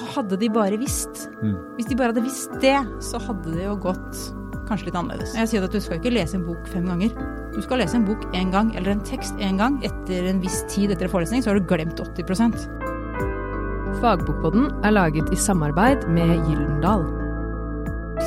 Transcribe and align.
Og 0.00 0.08
hadde 0.16 0.36
de 0.40 0.48
bare 0.48 0.76
visst, 0.80 1.28
Mm. 1.42 1.56
hvis 1.76 1.86
de 1.88 1.96
bare 1.96 2.12
hadde 2.12 2.22
visst 2.24 2.52
det, 2.60 2.76
så 3.00 3.20
hadde 3.20 3.52
det 3.54 3.64
jo 3.64 3.76
gått 3.76 4.20
kanskje 4.68 4.86
litt 4.86 4.94
annerledes. 4.94 5.34
Jeg 5.34 5.48
sier 5.48 5.64
at 5.64 5.72
du 5.72 5.80
skal 5.80 5.98
ikke 5.98 6.12
lese 6.14 6.34
en 6.38 6.44
bok 6.46 6.66
fem 6.70 6.84
ganger. 6.86 7.10
Du 7.54 7.60
skal 7.62 7.78
lese 7.82 7.96
en 7.96 8.04
bok 8.06 8.22
én 8.32 8.52
gang, 8.52 8.74
eller 8.76 8.92
en 8.92 9.00
tekst 9.00 9.34
én 9.38 9.58
gang. 9.58 9.80
Etter 9.82 10.28
en 10.30 10.40
viss 10.40 10.62
tid 10.68 10.90
etter 10.90 11.04
en 11.08 11.10
forelesning, 11.10 11.42
så 11.42 11.50
har 11.50 11.58
du 11.58 11.66
glemt 11.66 11.98
80% 11.98 12.68
Fagbokpodden 14.00 14.70
er 14.86 14.92
laget 14.94 15.28
i 15.32 15.36
samarbeid 15.36 16.06
med 16.08 16.30
Gyldendal. 16.46 17.02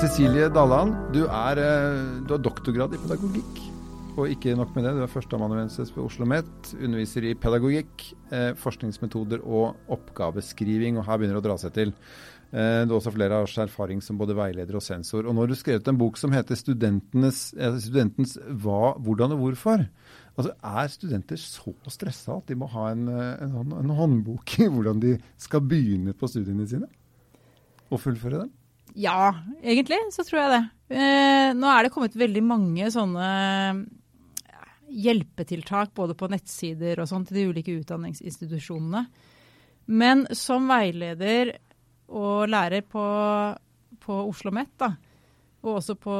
Cecilie 0.01 0.49
Dalland, 0.49 0.93
du, 1.13 1.23
er, 1.25 1.57
eh, 1.57 2.19
du 2.27 2.33
har 2.35 2.41
doktorgrad 2.43 2.93
i 2.93 2.97
pedagogikk. 2.97 3.72
Og 4.13 4.29
ikke 4.29 4.53
nok 4.53 4.75
med 4.75 4.85
det, 4.85 4.91
du 4.93 5.01
er 5.01 5.09
førsteamanuensis 5.09 5.89
ved 5.95 6.03
Oslo 6.03 6.27
OsloMet, 6.27 6.73
underviser 6.77 7.25
i 7.25 7.33
pedagogikk, 7.33 8.03
eh, 8.29 8.51
forskningsmetoder 8.61 9.41
og 9.41 9.89
oppgaveskriving, 9.89 10.99
og 10.99 11.07
her 11.07 11.17
begynner 11.17 11.39
det 11.39 11.41
å 11.41 11.47
dra 11.47 11.55
seg 11.57 11.73
til. 11.73 11.93
Eh, 12.53 12.83
du 12.85 12.93
har 12.93 12.99
også 12.99 13.13
flere 13.15 13.39
års 13.41 13.57
erfaring 13.57 14.03
som 14.05 14.19
både 14.19 14.35
veileder 14.37 14.77
og 14.77 14.83
sensor. 14.85 15.25
Og 15.25 15.33
nå 15.33 15.41
har 15.41 15.49
du 15.49 15.57
skrevet 15.57 15.87
en 15.89 15.97
bok 15.97 16.19
som 16.21 16.31
heter 16.31 16.53
eh, 16.53 17.79
studentens 17.81 18.37
hva, 18.61 18.93
hvordan 19.01 19.33
og 19.33 19.39
hvorfor'. 19.41 19.87
Altså, 20.37 20.53
Er 20.63 20.87
studenter 20.87 21.37
så 21.37 21.73
stressa 21.89 22.37
at 22.37 22.47
de 22.47 22.55
må 22.55 22.69
ha 22.69 22.91
en, 22.91 23.07
eh, 23.07 23.41
en, 23.41 23.73
en 23.73 23.89
håndbok 23.97 24.59
i 24.59 24.69
hvordan 24.69 25.01
de 25.01 25.17
skal 25.37 25.61
begynne 25.61 26.13
på 26.13 26.29
studiene 26.29 26.67
sine? 26.67 26.85
Og 27.89 27.99
fullføre 27.99 28.45
dem? 28.45 28.51
Ja, 28.93 29.33
egentlig 29.63 29.97
så 30.13 30.21
tror 30.21 30.43
jeg 30.43 30.53
det. 30.53 30.63
Eh, 30.93 31.53
nå 31.57 31.65
er 31.65 31.83
det 31.83 31.93
kommet 31.93 32.13
veldig 32.13 32.43
mange 32.45 32.89
sånne 32.93 33.27
hjelpetiltak 34.93 35.93
både 35.97 36.15
på 36.17 36.29
nettsider 36.31 37.01
og 37.01 37.09
sånn 37.09 37.25
til 37.27 37.39
de 37.39 37.45
ulike 37.51 37.75
utdanningsinstitusjonene. 37.81 39.05
Men 39.93 40.27
som 40.37 40.69
veileder 40.69 41.55
og 42.13 42.45
lærer 42.51 42.85
på, 42.85 43.03
på 44.03 44.19
Oslo 44.19 44.29
OsloMet, 44.29 44.71
da, 44.79 44.93
og 45.63 45.79
også 45.79 45.95
på 45.95 46.13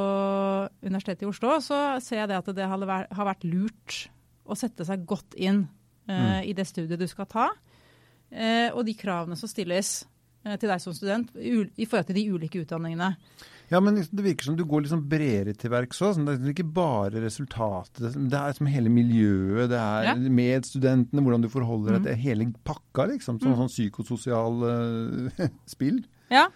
Universitetet 0.84 1.26
i 1.26 1.28
Oslo, 1.28 1.58
så 1.60 2.00
ser 2.02 2.22
jeg 2.22 2.30
det 2.30 2.40
at 2.40 2.50
det 2.56 2.66
har 2.66 3.28
vært 3.28 3.44
lurt 3.46 3.98
å 4.44 4.56
sette 4.58 4.86
seg 4.88 5.04
godt 5.08 5.36
inn 5.40 5.66
eh, 6.08 6.40
i 6.48 6.54
det 6.56 6.66
studiet 6.68 7.00
du 7.00 7.06
skal 7.08 7.28
ta, 7.30 7.48
uh, 7.52 8.70
og 8.74 8.82
de 8.88 8.94
kravene 8.98 9.36
som 9.40 9.48
stilles 9.48 10.02
uh, 10.44 10.56
til 10.56 10.68
deg 10.68 10.80
som 10.82 10.96
student 10.96 11.32
i, 11.36 11.56
i 11.76 11.88
forhold 11.88 12.08
til 12.10 12.18
de 12.18 12.24
ulike 12.32 12.64
utdanningene. 12.64 13.14
Ja, 13.72 13.80
men 13.80 13.96
det 13.96 14.22
virker 14.24 14.44
som 14.44 14.56
du 14.58 14.64
går 14.68 14.84
liksom 14.84 15.04
bredere 15.08 15.54
til 15.56 15.70
verks 15.72 16.00
òg. 16.04 16.14
Sånn, 16.16 16.26
det 16.28 16.34
er 16.36 16.52
ikke 16.52 16.66
bare 16.76 17.22
resultatet. 17.24 18.12
Det 18.30 18.38
er 18.40 18.52
som 18.58 18.66
hele 18.70 18.90
miljøet, 18.92 19.70
det 19.72 19.78
er 19.80 20.08
Ja. 20.10 20.14
med 20.14 20.64
studentene, 20.68 21.22
hvordan 21.24 21.42
du 21.42 21.48
forholder 21.48 21.92
deg 21.96 22.00
Mm. 22.02 22.04
til 22.04 22.16
hele 22.24 22.52
pakka, 22.64 23.06
liksom. 23.08 23.38
Sånn, 23.40 23.56
sånn 23.56 23.72
psykososial 23.72 24.62
uh, 24.62 25.48
spill. 25.66 26.04
Ja, 26.30 26.48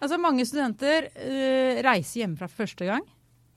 altså 0.00 0.18
mange 0.20 0.44
studenter 0.46 1.08
uh, 1.16 1.82
reiser 1.82 2.22
hjemmefra 2.26 2.48
for 2.48 2.64
første 2.64 2.86
gang. 2.86 3.02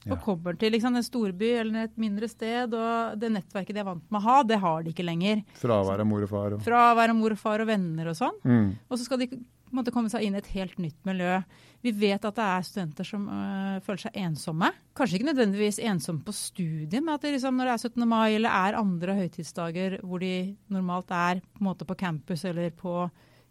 Ja. 0.06 0.14
Og 0.14 0.22
kommer 0.22 0.54
til 0.58 0.72
liksom, 0.72 0.96
en 0.96 1.02
storby 1.02 1.48
eller 1.62 1.86
et 1.88 1.96
mindre 1.98 2.28
sted, 2.30 2.74
og 2.78 3.18
det 3.20 3.32
nettverket 3.34 3.74
de 3.74 3.80
er 3.82 3.88
vant 3.88 4.04
med 4.12 4.22
å 4.22 4.24
ha, 4.28 4.44
det 4.44 4.60
har 4.62 4.84
de 4.86 4.92
ikke 4.94 5.06
lenger. 5.06 5.42
Fravær 5.58 6.00
av 6.00 6.06
mor 6.06 6.22
og 6.22 6.30
far. 6.30 6.54
Og. 6.54 6.62
Fra 6.62 6.92
å 6.94 6.96
være 7.00 7.16
mor 7.18 7.32
og 7.34 7.40
far 7.42 7.60
og 7.62 7.68
venner 7.68 8.12
og 8.12 8.16
sånn. 8.16 8.38
Mm. 8.46 8.68
Og 8.90 9.00
så 9.00 9.04
skal 9.08 9.18
de 9.24 9.30
på 9.76 9.82
en 9.82 9.84
måte 9.84 9.92
komme 9.92 10.10
seg 10.12 10.24
inn 10.24 10.38
i 10.38 10.40
et 10.40 10.54
helt 10.56 10.78
nytt 10.80 10.98
miljø. 11.08 11.42
Vi 11.84 11.92
vet 12.00 12.24
at 12.24 12.38
det 12.38 12.46
er 12.46 12.64
studenter 12.64 13.08
som 13.08 13.28
øh, 13.28 13.82
føler 13.84 14.06
seg 14.06 14.20
ensomme. 14.24 14.72
Kanskje 14.96 15.20
ikke 15.20 15.28
nødvendigvis 15.34 15.82
ensomme 15.84 16.24
på 16.24 16.32
studiet, 16.36 17.02
men 17.02 17.14
at 17.18 17.26
det 17.26 17.36
liksom, 17.36 17.60
når 17.60 17.68
det 17.68 17.74
er 17.76 17.84
17. 17.92 18.08
mai 18.08 18.38
eller 18.38 18.56
er 18.56 18.80
andre 18.80 19.18
høytidsdager 19.20 20.00
hvor 20.00 20.24
de 20.24 20.56
normalt 20.72 21.12
er 21.12 21.44
på, 21.60 21.76
på 21.92 22.00
campus 22.00 22.48
eller 22.48 22.72
på 22.72 23.04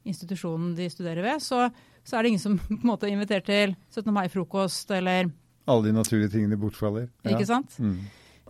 institusjonen 0.09 0.75
de 0.77 0.89
studerer 0.93 1.25
ved, 1.25 1.45
så, 1.45 1.69
så 2.05 2.17
er 2.17 2.25
det 2.25 2.35
ingen 2.35 2.45
som 2.47 2.59
på 2.65 2.81
en 2.81 2.89
måte 2.89 3.13
inviterer 3.13 3.45
til 3.45 3.77
17. 3.93 4.13
mai-frokost 4.17 4.97
eller 4.97 5.29
Alle 5.69 5.89
de 5.89 5.97
naturlige 5.97 6.33
tingene 6.33 6.61
bortfaller. 6.61 7.09
Ikke 7.29 7.47
sant? 7.49 7.77
Mm. 7.81 8.01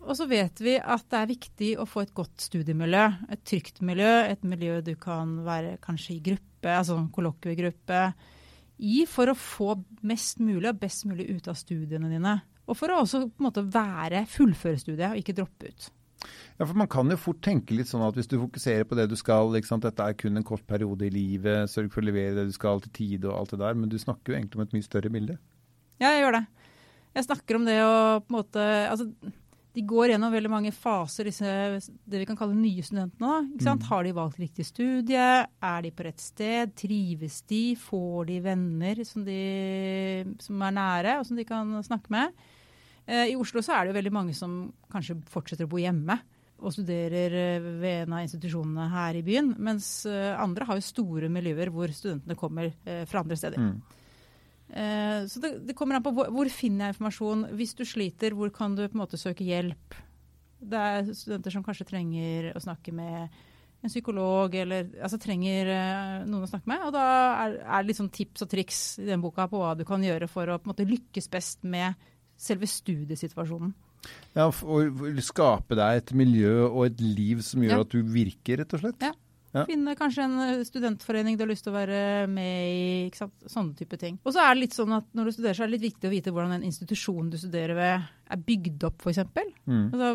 Og 0.04 0.16
så 0.18 0.26
vet 0.28 0.60
vi 0.60 0.74
at 0.78 1.04
det 1.10 1.20
er 1.20 1.30
viktig 1.30 1.68
å 1.80 1.86
få 1.88 2.04
et 2.04 2.14
godt 2.16 2.42
studiemiljø. 2.44 3.04
Et 3.32 3.44
trygt 3.46 3.80
miljø, 3.86 4.10
et 4.28 4.42
miljø 4.44 4.80
du 4.84 4.94
kan 5.00 5.38
være 5.46 5.78
kanskje 5.84 6.16
i 6.16 6.22
gruppe, 6.24 6.53
altså 6.72 6.98
kollokviegruppe, 7.14 8.06
i 8.84 9.04
for 9.06 9.30
å 9.30 9.36
få 9.38 9.74
mest 10.06 10.40
mulig 10.42 10.70
og 10.72 10.80
best 10.80 11.04
mulig 11.06 11.28
ut 11.30 11.50
av 11.50 11.58
studiene 11.58 12.10
dine. 12.10 12.38
Og 12.64 12.78
for 12.78 12.90
å 12.90 13.02
også 13.02 13.26
på 13.28 13.42
en 13.42 13.46
måte 13.46 13.66
være 13.68 14.24
fullføre 14.30 14.80
studiet 14.80 15.12
og 15.12 15.20
ikke 15.20 15.36
droppe 15.36 15.70
ut. 15.70 15.90
Ja, 16.58 16.64
for 16.64 16.74
Man 16.78 16.88
kan 16.90 17.10
jo 17.10 17.18
fort 17.20 17.42
tenke 17.44 17.76
litt 17.76 17.90
sånn 17.90 18.04
at 18.06 18.16
hvis 18.16 18.30
du 18.30 18.38
fokuserer 18.38 18.86
på 18.88 18.96
det 18.98 19.08
du 19.10 19.16
skal, 19.20 19.52
dette 19.52 20.06
er 20.06 20.16
kun 20.18 20.40
en 20.40 20.46
kort 20.46 20.64
periode 20.66 21.06
i 21.06 21.12
livet, 21.12 21.70
sørg 21.70 21.90
for 21.92 22.02
å 22.02 22.08
levere 22.08 22.38
det 22.38 22.48
du 22.48 22.54
skal 22.56 22.82
til 22.84 22.94
tide 22.96 23.28
og 23.28 23.40
alt 23.40 23.54
det 23.54 23.60
der, 23.62 23.78
men 23.78 23.92
du 23.92 23.98
snakker 24.00 24.32
jo 24.32 24.38
egentlig 24.38 24.60
om 24.60 24.64
et 24.64 24.76
mye 24.76 24.86
større 24.86 25.12
bilde. 25.12 25.38
Ja, 26.00 26.14
jeg 26.14 26.24
gjør 26.24 26.38
det. 26.38 26.44
Jeg 27.14 27.26
snakker 27.28 27.58
om 27.58 27.66
det 27.68 27.76
å 27.84 27.94
på 28.24 28.32
en 28.32 28.38
måte 28.40 28.62
altså, 28.90 29.10
De 29.74 29.82
går 29.82 30.12
gjennom 30.12 30.30
veldig 30.30 30.50
mange 30.52 30.70
faser, 30.70 31.26
disse, 31.26 31.52
det 32.06 32.20
vi 32.20 32.26
kan 32.28 32.38
kalle 32.38 32.54
nye 32.54 32.82
studentene. 32.86 33.40
Da, 33.56 33.64
sant? 33.66 33.86
Har 33.90 34.04
de 34.06 34.12
valgt 34.14 34.38
riktig 34.38 34.68
studie? 34.68 35.24
Er 35.42 35.80
de 35.82 35.90
på 35.90 36.06
rett 36.06 36.22
sted? 36.22 36.76
Trives 36.78 37.40
de? 37.50 37.62
Får 37.82 38.28
de 38.30 38.36
venner 38.44 39.02
som, 39.08 39.24
de, 39.26 39.40
som 40.44 40.62
er 40.62 40.76
nære, 40.78 41.16
og 41.18 41.26
som 41.26 41.40
de 41.40 41.46
kan 41.48 41.74
snakke 41.86 42.14
med? 42.14 42.46
Eh, 43.06 43.32
I 43.32 43.36
Oslo 43.40 43.64
så 43.66 43.74
er 43.74 43.82
det 43.84 43.94
jo 43.94 43.98
veldig 43.98 44.14
mange 44.14 44.36
som 44.38 44.60
kanskje 44.94 45.18
fortsetter 45.32 45.66
å 45.66 45.74
bo 45.74 45.82
hjemme 45.82 46.20
og 46.64 46.72
studerer 46.72 47.34
eh, 47.34 47.66
ved 47.82 48.04
en 48.04 48.16
av 48.16 48.24
institusjonene 48.24 48.88
her 48.92 49.18
i 49.18 49.24
byen, 49.26 49.52
mens 49.58 49.88
eh, 50.08 50.32
andre 50.38 50.68
har 50.68 50.78
jo 50.78 50.86
store 50.86 51.30
miljøer 51.32 51.72
hvor 51.74 51.92
studentene 51.92 52.38
kommer 52.38 52.70
eh, 52.70 53.04
fra 53.10 53.24
andre 53.24 53.38
steder. 53.40 53.60
Mm. 53.60 53.93
Eh, 54.74 55.24
så 55.30 55.40
det, 55.42 55.52
det 55.68 55.76
kommer 55.78 55.98
an 56.00 56.04
på 56.04 56.12
hvor, 56.16 56.30
hvor 56.34 56.50
finner 56.50 56.88
jeg 56.88 56.96
informasjon. 56.96 57.46
Hvis 57.58 57.76
du 57.78 57.84
sliter, 57.86 58.34
hvor 58.34 58.50
kan 58.54 58.74
du 58.74 58.82
på 58.88 58.96
en 58.96 59.02
måte 59.04 59.20
søke 59.20 59.46
hjelp? 59.46 59.94
Det 60.64 60.80
er 60.80 61.10
studenter 61.14 61.52
som 61.54 61.64
kanskje 61.66 61.86
trenger 61.90 62.50
å 62.56 62.62
snakke 62.64 62.94
med 62.96 63.28
en 63.84 63.92
psykolog, 63.92 64.54
eller 64.56 64.86
altså 65.04 65.18
trenger 65.20 65.68
eh, 65.68 66.24
noen 66.24 66.46
å 66.46 66.50
snakke 66.50 66.70
med. 66.72 66.86
Og 66.88 66.94
da 66.96 67.04
er, 67.44 67.58
er 67.78 67.84
det 67.86 67.98
sånn 67.98 68.08
tips 68.16 68.46
og 68.46 68.50
triks 68.50 68.78
i 69.02 69.08
den 69.10 69.22
boka 69.22 69.44
på 69.50 69.60
hva 69.60 69.74
du 69.76 69.84
kan 69.88 70.02
gjøre 70.02 70.28
for 70.32 70.48
å 70.48 70.56
på 70.58 70.70
en 70.70 70.72
måte 70.72 70.86
lykkes 70.88 71.28
best 71.32 71.66
med 71.68 71.92
selve 72.40 72.66
studiesituasjonen. 72.66 73.74
Ja, 74.34 74.48
og 74.50 75.04
skape 75.24 75.76
deg 75.78 76.00
et 76.00 76.10
miljø 76.16 76.64
og 76.66 76.82
et 76.90 76.98
liv 77.00 77.38
som 77.46 77.62
gjør 77.64 77.78
Ja. 77.78 77.84
at 77.86 77.92
du 77.94 78.02
virker, 78.02 78.58
rett 78.60 78.74
og 78.76 78.82
slett. 78.82 79.04
Ja. 79.04 79.12
Ja. 79.54 79.64
Finne 79.68 79.94
kanskje 79.98 80.26
en 80.26 80.38
eh, 80.42 80.62
studentforening 80.66 81.36
du 81.38 81.44
har 81.44 81.50
lyst 81.52 81.66
til 81.66 81.70
å 81.70 81.76
være 81.76 81.98
med 82.30 82.68
i. 82.68 82.86
ikke 83.06 83.22
sant? 83.22 83.34
Sånne 83.50 83.76
type 83.78 83.98
ting. 84.00 84.18
Og 84.24 84.34
så 84.34 84.42
er 84.42 84.54
det 84.54 84.64
litt 84.64 84.76
sånn 84.76 84.96
at 84.96 85.06
når 85.14 85.30
du 85.30 85.36
studerer, 85.36 85.58
så 85.58 85.64
er 85.64 85.70
det 85.70 85.76
litt 85.78 85.88
viktig 85.92 86.10
å 86.10 86.14
vite 86.14 86.34
hvordan 86.34 86.56
den 86.56 86.66
institusjonen 86.70 87.30
du 87.30 87.38
studerer 87.38 87.78
ved, 87.78 88.08
er 88.34 88.46
bygd 88.48 88.88
opp, 88.88 89.04
f.eks. 89.04 89.22
Mm. 89.70 89.84
Altså, 89.94 90.10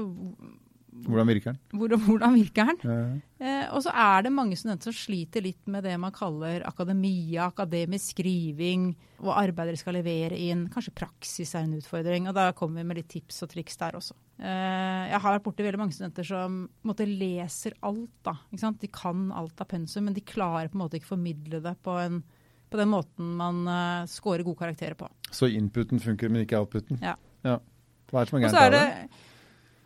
Hvordan 1.05 1.29
virker 1.29 1.53
den? 1.53 1.59
hvordan, 1.79 2.01
hvordan 2.05 2.33
virker 2.35 2.69
den? 2.69 2.79
Ja. 2.83 3.45
Eh, 3.45 3.65
og 3.73 3.83
så 3.85 3.91
er 3.93 4.25
det 4.25 4.31
mange 4.35 4.57
studenter 4.59 4.89
som 4.89 4.97
sliter 4.97 5.43
litt 5.45 5.69
med 5.71 5.85
det 5.87 5.93
man 6.01 6.13
kaller 6.15 6.65
akademia, 6.67 7.47
akademisk 7.47 8.13
skriving, 8.15 8.89
hva 9.23 9.37
arbeidere 9.41 9.77
de 9.77 9.81
skal 9.81 9.95
levere 9.99 10.37
inn. 10.39 10.65
Kanskje 10.73 10.95
praksis 10.97 11.53
er 11.55 11.67
en 11.67 11.77
utfordring. 11.77 12.27
Og 12.29 12.35
da 12.35 12.49
kommer 12.57 12.81
vi 12.81 12.89
med 12.89 12.99
litt 12.99 13.09
tips 13.11 13.43
og 13.45 13.53
triks 13.53 13.79
der 13.79 13.99
også. 13.99 14.17
Eh, 14.39 15.05
jeg 15.11 15.23
har 15.23 15.37
vært 15.37 15.45
borti 15.47 15.65
veldig 15.65 15.81
mange 15.81 15.95
studenter 15.95 16.27
som 16.27 16.59
måte 16.87 17.07
leser 17.07 17.77
alt. 17.87 18.11
da? 18.25 18.35
De 18.51 18.91
kan 18.91 19.29
alt 19.35 19.63
av 19.63 19.71
pensum, 19.71 20.07
men 20.09 20.17
de 20.17 20.25
klarer 20.25 20.71
på 20.71 20.79
en 20.79 20.83
måte 20.85 20.99
ikke 20.99 21.13
formidle 21.13 21.63
det 21.63 21.75
på, 21.85 21.95
en, 22.03 22.21
på 22.69 22.79
den 22.79 22.91
måten 22.91 23.33
man 23.39 23.65
uh, 23.67 24.07
scorer 24.09 24.45
gode 24.47 24.61
karakterer 24.61 24.99
på. 24.99 25.09
Så 25.31 25.51
inputen 25.51 25.99
funker, 25.99 26.31
men 26.31 26.45
ikke 26.45 26.59
outputen? 26.59 27.01
Ja. 27.03 27.17
Hva 28.09 28.21
er 28.21 28.25
det 28.25 28.31
som 28.31 28.39
er 28.39 28.47
gærent 28.47 28.73
det 28.73 28.79
det? 28.79 29.25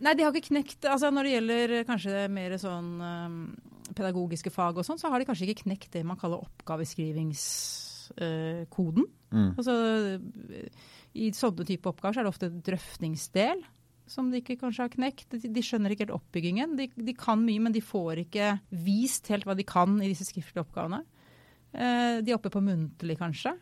Nei, 0.03 0.13
de 0.17 0.23
har 0.25 0.31
ikke 0.35 0.51
knekt 0.51 0.81
altså 0.89 1.07
Når 1.13 1.23
det 1.23 1.35
gjelder 1.35 1.67
kanskje 1.87 2.13
mer 2.33 2.51
sånn 2.61 2.89
um, 2.99 3.55
pedagogiske 3.95 4.51
fag 4.53 4.77
og 4.79 4.85
sånn, 4.87 4.99
så 4.99 5.07
har 5.11 5.17
de 5.19 5.27
kanskje 5.29 5.45
ikke 5.47 5.63
knekt 5.65 5.89
det 5.95 6.03
man 6.07 6.19
kaller 6.19 6.43
oppgaveskrivingskoden. 6.43 9.05
Mm. 9.33 9.51
Altså, 9.59 9.73
I 11.19 11.21
sånne 11.35 11.63
type 11.67 11.89
oppgaver 11.91 12.13
så 12.15 12.19
er 12.21 12.25
det 12.25 12.33
ofte 12.33 12.57
drøftingsdel 12.71 13.59
som 14.09 14.29
de 14.31 14.41
ikke 14.41 14.57
kanskje 14.61 14.85
har 14.85 14.93
knekt. 14.93 15.27
De, 15.31 15.51
de 15.51 15.63
skjønner 15.63 15.93
ikke 15.93 16.07
helt 16.07 16.17
oppbyggingen. 16.17 16.75
De, 16.79 16.89
de 16.91 17.15
kan 17.17 17.41
mye, 17.43 17.61
men 17.63 17.75
de 17.75 17.83
får 17.83 18.23
ikke 18.25 18.53
vist 18.83 19.29
helt 19.31 19.47
hva 19.47 19.55
de 19.57 19.65
kan 19.67 19.99
i 20.01 20.09
disse 20.11 20.27
skriftlige 20.27 20.65
oppgavene. 20.65 21.03
Uh, 21.73 22.19
de 22.21 22.31
er 22.31 22.37
oppe 22.37 22.51
på 22.53 22.63
muntlig, 22.63 23.17
kanskje. 23.21 23.55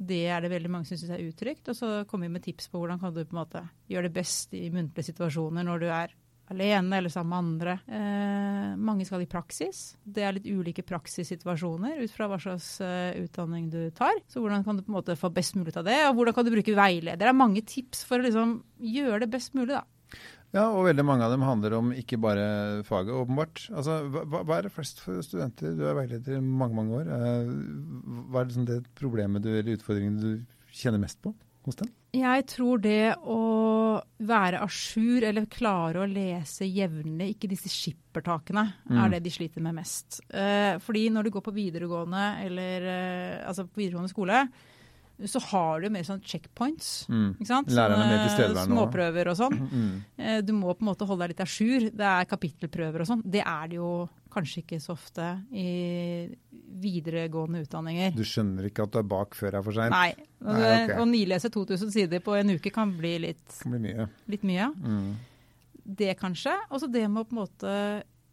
Det 0.00 0.22
er 0.32 0.40
det 0.40 0.52
veldig 0.54 0.70
mange 0.72 0.88
som 0.88 0.96
syns 0.96 1.12
er 1.12 1.26
utrygt. 1.26 1.68
Og 1.68 1.76
så 1.76 1.90
kommer 2.08 2.28
vi 2.28 2.36
med 2.38 2.46
tips 2.46 2.70
på 2.72 2.80
hvordan 2.80 3.00
kan 3.02 3.12
du 3.12 3.20
på 3.20 3.36
en 3.36 3.42
måte 3.42 3.64
gjøre 3.90 4.08
det 4.08 4.16
best 4.16 4.56
i 4.56 4.70
muntlige 4.72 5.10
situasjoner 5.12 5.66
når 5.66 5.82
du 5.82 5.88
er 5.92 6.16
alene 6.50 6.98
eller 6.98 7.12
sammen 7.12 7.30
med 7.30 7.38
andre. 7.38 7.74
Eh, 7.86 8.70
mange 8.80 9.06
skal 9.06 9.22
i 9.22 9.28
praksis. 9.30 9.94
Det 10.02 10.24
er 10.24 10.34
litt 10.36 10.48
ulike 10.50 10.84
praksissituasjoner 10.86 12.00
ut 12.02 12.14
fra 12.14 12.26
hva 12.30 12.40
slags 12.42 12.72
eh, 12.84 13.20
utdanning 13.22 13.68
du 13.70 13.82
tar. 13.94 14.18
Så 14.30 14.42
hvordan 14.42 14.64
kan 14.66 14.78
du 14.78 14.84
på 14.84 14.90
en 14.90 14.98
måte 14.98 15.18
få 15.18 15.30
best 15.34 15.54
mulig 15.58 15.76
av 15.78 15.86
det, 15.86 16.00
og 16.08 16.18
hvordan 16.18 16.36
kan 16.36 16.48
du 16.48 16.54
bruke 16.56 16.76
veileder. 16.76 17.20
Det 17.20 17.30
er 17.30 17.38
mange 17.38 17.62
tips 17.62 18.02
for 18.08 18.18
å 18.18 18.26
liksom 18.26 18.58
gjøre 18.82 19.24
det 19.24 19.32
best 19.36 19.54
mulig, 19.54 19.76
da. 19.76 19.84
Ja, 20.52 20.64
og 20.74 20.82
veldig 20.88 21.04
mange 21.06 21.22
av 21.22 21.30
dem 21.30 21.44
handler 21.46 21.76
om 21.78 21.92
ikke 21.94 22.18
bare 22.18 22.46
faget, 22.88 23.12
åpenbart. 23.14 23.68
Altså, 23.70 24.00
hva, 24.10 24.40
hva 24.42 24.56
er 24.58 24.66
det 24.66 24.72
flest 24.74 24.98
for 25.04 25.20
studenter? 25.22 25.76
Du 25.78 25.84
er 25.86 25.94
veileder 25.94 26.38
i 26.38 26.42
mange, 26.42 26.74
mange 26.74 26.96
år. 27.02 27.10
Eh, 27.14 27.52
hva 28.32 28.40
er 28.42 28.48
liksom 28.50 28.66
det 28.66 28.80
problemet 28.98 29.44
du, 29.46 29.52
eller 29.52 29.76
utfordringen 29.78 30.18
du 30.18 30.30
kjenner 30.74 30.98
mest 31.02 31.20
på 31.22 31.30
hos 31.68 31.78
dem? 31.78 31.92
Jeg 32.16 32.46
tror 32.50 32.80
det 32.82 33.12
å 33.22 34.00
være 34.26 34.58
à 34.58 34.66
jour 34.66 35.22
eller 35.28 35.46
klare 35.46 36.02
å 36.02 36.08
lese 36.10 36.66
jevnlig, 36.66 37.36
ikke 37.36 37.50
disse 37.52 37.70
skippertakene, 37.70 38.64
Mm. 38.90 38.98
er 39.04 39.08
det 39.14 39.22
de 39.22 39.30
sliter 39.30 39.62
med 39.62 39.76
mest. 39.78 40.18
Eh, 40.34 40.78
fordi 40.82 41.04
når 41.14 41.28
du 41.28 41.30
går 41.30 41.44
på 41.46 41.54
videregående 41.54 42.24
eller 42.48 42.82
eh, 42.90 43.46
altså 43.46 43.68
på 43.70 43.84
videregående 43.84 44.10
skole, 44.10 44.48
så 45.28 45.40
har 45.50 45.80
du 45.82 45.88
mer 45.90 46.04
sånn 46.06 46.22
checkpoints. 46.24 47.06
Mm. 47.10 47.34
Ikke 47.36 47.46
sant? 47.50 47.68
Lærerne 47.74 48.04
er 48.06 48.12
mer 48.14 48.22
tilstedeværende. 48.28 48.76
Småprøver 48.76 49.30
og 49.32 49.36
sånn. 49.36 49.58
Mm. 49.70 49.90
Eh, 50.16 50.40
Du 50.46 50.52
må 50.56 50.72
på 50.72 50.84
en 50.84 50.90
måte 50.92 51.06
holde 51.08 51.26
deg 51.26 51.34
litt 51.34 51.44
à 51.44 51.48
jour. 51.50 51.90
Det 51.90 52.06
er 52.12 52.24
kapittelprøver 52.30 53.00
og 53.04 53.06
sånn. 53.10 53.22
Det 53.24 53.42
er 53.44 53.68
det 53.68 53.76
jo 53.80 53.90
kanskje 54.30 54.62
ikke 54.62 54.78
så 54.80 54.92
ofte 54.94 55.26
i 55.52 56.30
videregående 56.80 57.64
utdanninger. 57.64 58.12
Du 58.14 58.22
skjønner 58.26 58.68
ikke 58.68 58.84
at 58.86 58.92
du 58.94 59.00
er 59.02 59.08
bak 59.10 59.34
før 59.34 59.50
det 59.56 59.58
er 59.60 59.66
for 59.66 59.76
seint? 59.76 59.94
Nei. 59.94 60.12
Nei, 60.40 60.54
okay. 60.86 60.94
Å 61.02 61.06
nilese 61.10 61.50
2000 61.52 61.90
sider 61.92 62.22
på 62.24 62.36
en 62.38 62.54
uke 62.54 62.70
kan 62.72 62.92
bli 62.96 63.16
litt, 63.26 63.42
kan 63.60 63.74
bli 63.74 63.82
mye. 63.90 64.06
litt 64.30 64.46
mye. 64.46 64.70
Mm. 64.78 65.10
Det 66.00 66.14
kanskje. 66.20 66.54
Og 66.70 66.80
så 66.80 66.88
det 66.90 67.04
med 67.10 67.24
å 67.24 67.28
på 67.28 67.34
en 67.36 67.42
måte 67.42 67.74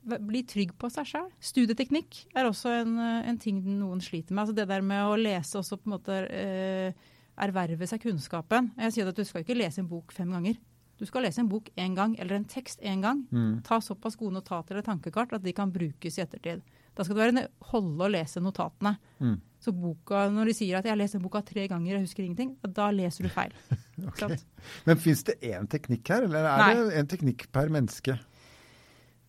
bli 0.07 0.43
trygg 0.47 0.73
på 0.79 0.89
seg 0.93 1.09
sjøl. 1.09 1.27
Studieteknikk 1.43 2.23
er 2.37 2.47
også 2.47 2.71
en, 2.81 2.97
eh, 2.99 3.27
en 3.29 3.37
ting 3.41 3.59
noen 3.79 4.01
sliter 4.03 4.33
med. 4.33 4.45
Altså 4.45 4.55
det 4.55 4.67
der 4.69 4.81
med 4.85 5.03
å 5.03 5.19
lese 5.19 5.59
også 5.59 5.77
på 5.77 5.89
en 5.89 5.95
måte 5.97 6.17
eh, 6.31 7.07
erverve 7.37 7.87
seg 7.89 8.01
kunnskapen. 8.01 8.71
Jeg 8.77 8.95
sier 8.95 9.11
at 9.11 9.17
du 9.17 9.25
skal 9.27 9.43
ikke 9.43 9.57
lese 9.57 9.83
en 9.83 9.91
bok 9.91 10.15
fem 10.15 10.31
ganger. 10.33 10.57
Du 10.97 11.05
skal 11.05 11.27
lese 11.27 11.43
en 11.43 11.49
bok 11.49 11.69
én 11.77 11.93
gang, 11.93 12.15
eller 12.17 12.39
en 12.39 12.47
tekst 12.49 12.81
én 12.81 13.03
gang. 13.03 13.21
Mm. 13.29 13.61
Ta 13.65 13.77
såpass 13.83 14.17
gode 14.17 14.39
notater 14.39 14.73
eller 14.73 14.85
tankekart 14.87 15.35
at 15.37 15.43
de 15.43 15.53
kan 15.53 15.71
brukes 15.71 16.17
i 16.17 16.23
ettertid. 16.23 16.63
Da 16.97 17.05
skal 17.05 17.13
det 17.13 17.21
være 17.21 17.33
en 17.35 17.51
holde 17.69 18.07
å 18.07 18.09
lese 18.09 18.41
notatene. 18.41 18.95
Mm. 19.21 19.35
Så 19.61 19.73
boka, 19.77 20.23
når 20.33 20.49
de 20.49 20.53
sier 20.57 20.77
at 20.77 20.85
'jeg 20.85 20.91
har 20.91 20.97
lest 20.97 21.13
den 21.13 21.21
boka 21.21 21.41
tre 21.45 21.67
ganger, 21.67 21.93
jeg 21.93 22.01
husker 22.01 22.23
ingenting', 22.23 22.57
da 22.73 22.89
leser 22.89 23.23
du 23.23 23.29
feil. 23.29 23.53
okay. 24.07 24.37
Men 24.85 24.97
fins 24.97 25.23
det 25.23 25.39
én 25.41 25.67
teknikk 25.69 26.09
her, 26.09 26.23
eller 26.23 26.45
er 26.45 26.57
Nei. 26.57 26.73
det 26.73 26.97
en 26.97 27.07
teknikk 27.07 27.51
per 27.51 27.69
menneske? 27.69 28.17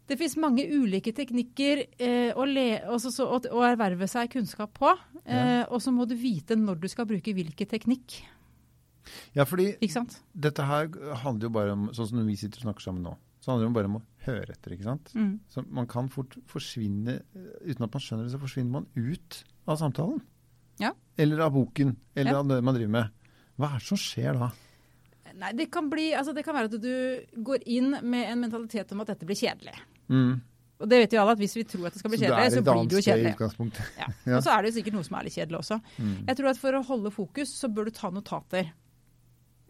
Det 0.09 0.17
finnes 0.17 0.39
mange 0.41 0.65
ulike 0.73 1.13
teknikker 1.13 1.83
eh, 2.01 2.31
å, 2.33 2.45
le, 2.49 2.67
også, 2.89 3.11
så, 3.13 3.27
å, 3.29 3.39
å 3.59 3.63
erverve 3.69 4.09
seg 4.09 4.31
kunnskap 4.33 4.73
på. 4.79 4.95
Eh, 5.29 5.65
Og 5.69 5.83
så 5.85 5.93
må 5.93 6.07
du 6.09 6.15
vite 6.17 6.57
når 6.57 6.81
du 6.81 6.89
skal 6.89 7.05
bruke 7.11 7.35
hvilken 7.37 7.69
teknikk. 7.69 8.23
Ja, 9.37 9.45
fordi 9.49 9.71
dette 10.33 10.65
her 10.69 10.89
handler 11.23 11.49
jo 11.49 11.53
bare 11.55 11.73
om 11.73 11.87
Sånn 11.97 12.11
som 12.11 12.19
når 12.21 12.27
vi 12.29 12.37
sitter 12.41 12.61
og 12.61 12.67
snakker 12.69 12.85
sammen 12.85 13.05
nå, 13.07 13.15
så 13.41 13.53
handler 13.53 13.65
det 13.65 13.71
jo 13.71 13.77
bare 13.79 13.89
om 13.89 13.97
å 14.01 14.03
høre 14.27 14.53
etter, 14.53 14.75
ikke 14.75 14.85
sant? 14.89 15.13
Mm. 15.17 15.31
Så 15.49 15.63
man 15.65 15.87
kan 15.89 16.11
fort 16.13 16.37
forsvinne 16.51 17.15
eh, 17.21 17.47
Uten 17.71 17.87
at 17.87 17.95
man 17.97 18.05
skjønner 18.05 18.27
det, 18.29 18.35
så 18.35 18.41
forsvinner 18.43 18.75
man 18.81 18.89
ut 18.97 19.43
av 19.69 19.79
samtalen. 19.81 20.21
Ja. 20.81 20.93
Eller 21.21 21.41
av 21.47 21.53
boken, 21.57 21.97
eller 22.15 22.33
Ja. 22.37 22.41
av 22.43 22.49
det 22.53 22.61
man 22.65 22.77
driver 22.77 22.93
med. 22.99 23.15
Hva 23.59 23.73
er 23.75 23.81
det 23.81 23.89
som 23.89 23.99
skjer 24.01 24.37
da? 24.39 24.51
Nei, 25.39 25.53
det 25.59 25.69
kan, 25.71 25.89
bli, 25.93 26.09
altså 26.17 26.33
det 26.35 26.43
kan 26.47 26.55
være 26.57 26.71
at 26.73 26.81
du 26.83 27.43
går 27.45 27.65
inn 27.71 27.91
med 28.03 28.31
en 28.33 28.41
mentalitet 28.45 28.93
om 28.95 29.03
at 29.05 29.11
dette 29.13 29.27
blir 29.29 29.37
kjedelig. 29.39 29.75
Mm. 30.09 30.41
Og 30.79 30.91
det 30.91 30.99
vet 31.03 31.15
jo 31.15 31.21
alle, 31.23 31.35
at 31.35 31.41
hvis 31.43 31.57
vi 31.59 31.65
tror 31.67 31.89
at 31.89 31.95
det 31.97 32.01
skal 32.01 32.13
bli 32.13 32.19
Så 32.21 32.25
kjedelig, 32.29 32.51
så 32.53 32.59
et 32.61 32.67
blir 32.69 32.91
det 32.91 32.99
jo 32.99 33.05
kjedelig. 33.09 33.79
Ja. 33.99 34.37
Og 34.37 34.45
så 34.45 34.53
er 34.53 34.63
det 34.63 34.71
jo 34.71 34.75
sikkert 34.77 34.95
noe 34.95 35.07
som 35.09 35.17
er 35.19 35.27
litt 35.27 35.35
kjedelig 35.35 35.59
også. 35.59 35.79
Mm. 35.99 36.13
Jeg 36.29 36.39
tror 36.39 36.51
at 36.53 36.61
for 36.61 36.79
å 36.79 36.83
holde 36.87 37.13
fokus, 37.15 37.55
så 37.59 37.71
bør 37.73 37.89
du 37.89 37.97
ta 37.97 38.11
notater. 38.15 38.71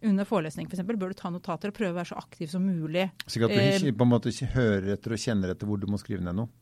Under 0.08 0.28
forelesning 0.28 0.68
f.eks. 0.68 0.84
bør 0.86 1.10
du 1.10 1.16
ta 1.18 1.30
notater 1.32 1.72
og 1.72 1.78
prøve 1.78 1.96
å 1.96 1.98
være 1.98 2.12
så 2.12 2.18
aktiv 2.20 2.50
som 2.52 2.62
mulig. 2.62 3.08
Slik 3.24 3.48
at 3.48 3.54
du 3.54 3.88
Eh, 3.88 3.88
på 3.96 4.06
en 4.06 4.12
måte 4.12 4.30
hører 4.52 4.92
etter 4.94 5.16
og 5.16 5.22
kjenner 5.22 5.54
etter 5.54 5.66
hvor 5.66 5.80
du 5.80 5.88
må 5.90 5.98
skrive 5.98 6.22
ned 6.22 6.36
noe. 6.38 6.52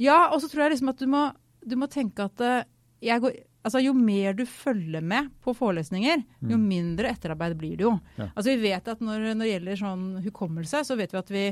Ja, 0.00 0.28
og 0.30 0.40
så 0.44 0.48
tror 0.52 0.66
jeg 0.66 0.76
liksom 0.76 0.92
at 0.92 1.02
du 1.02 1.10
må, 1.10 1.26
du 1.64 1.76
må 1.80 1.90
tenke 1.92 2.28
at 2.30 2.40
eh, 2.44 2.64
jeg 3.04 3.20
går, 3.24 3.36
altså 3.66 3.82
jo 3.82 3.92
mer 3.98 4.36
du 4.38 4.44
følger 4.46 5.02
med 5.02 5.32
på 5.42 5.54
forelesninger, 5.56 6.22
jo 6.52 6.58
mindre 6.60 7.10
etterarbeid 7.10 7.56
blir 7.58 7.74
det 7.80 7.86
jo. 7.86 7.96
Mm. 7.98 8.20
Ja. 8.20 8.28
Altså 8.32 8.52
vi 8.52 8.62
vet 8.62 8.90
at 8.92 9.02
når, 9.02 9.24
når 9.32 9.42
det 9.42 9.50
gjelder 9.50 9.80
sånn 9.80 10.04
hukommelse, 10.24 10.82
så 10.86 10.96
vet 10.98 11.14
vi 11.14 11.20
at 11.20 11.32
vi 11.34 11.44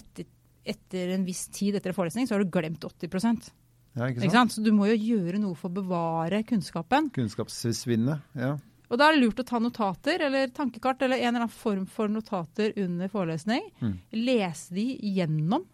etter, 0.00 0.28
etter 0.74 1.12
en 1.14 1.26
viss 1.28 1.44
tid 1.52 1.76
etter 1.76 1.92
en 1.92 1.98
forelesning, 1.98 2.28
så 2.28 2.36
har 2.36 2.44
du 2.44 2.52
glemt 2.52 2.84
80 2.88 3.12
Ja, 3.12 4.08
ikke 4.08 4.20
sant? 4.20 4.24
ikke 4.24 4.34
sant? 4.38 4.56
Så 4.56 4.64
du 4.64 4.72
må 4.72 4.88
jo 4.88 4.96
gjøre 4.96 5.40
noe 5.42 5.58
for 5.58 5.68
å 5.70 5.78
bevare 5.80 6.42
kunnskapen. 6.48 7.12
Kunnskapssvinnet. 7.14 8.24
Ja. 8.38 8.56
Og 8.88 8.96
da 8.96 9.08
er 9.08 9.16
det 9.16 9.24
lurt 9.26 9.40
å 9.42 9.46
ta 9.48 9.60
notater 9.60 10.22
eller 10.24 10.48
tankekart 10.56 11.02
eller 11.04 11.20
en 11.20 11.34
eller 11.34 11.44
annen 11.44 11.52
form 11.52 11.84
for 11.92 12.08
notater 12.08 12.72
under 12.80 13.10
forelesning. 13.12 13.66
Mm. 13.84 13.98
Lese 14.16 14.76
de 14.76 14.86
gjennom. 15.18 15.66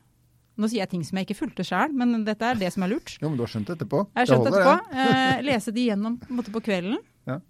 Nå 0.54 0.68
sier 0.70 0.84
jeg 0.84 0.92
ting 0.92 1.02
som 1.06 1.18
jeg 1.18 1.26
ikke 1.26 1.38
fulgte 1.40 1.66
sjøl, 1.66 1.94
men 1.98 2.22
dette 2.26 2.46
er 2.46 2.60
det 2.60 2.70
som 2.74 2.84
er 2.86 2.92
lurt. 2.92 3.16
Jo, 3.18 3.26
men 3.30 3.38
du 3.38 3.42
har 3.42 3.50
skjønt 3.50 3.70
det 3.70 3.78
etterpå. 3.78 4.04
Jeg 4.06 4.20
har 4.20 4.28
Det 4.28 4.30
skjønt 4.30 4.48
holder, 4.48 4.68
etterpå. 4.68 5.14
Eh, 5.14 5.40
lese 5.48 5.74
de 5.74 5.86
gjennom 5.88 6.18
på, 6.20 6.36
måte, 6.38 6.52
på 6.54 6.62
kvelden. 6.68 7.00
Ja. 7.26 7.40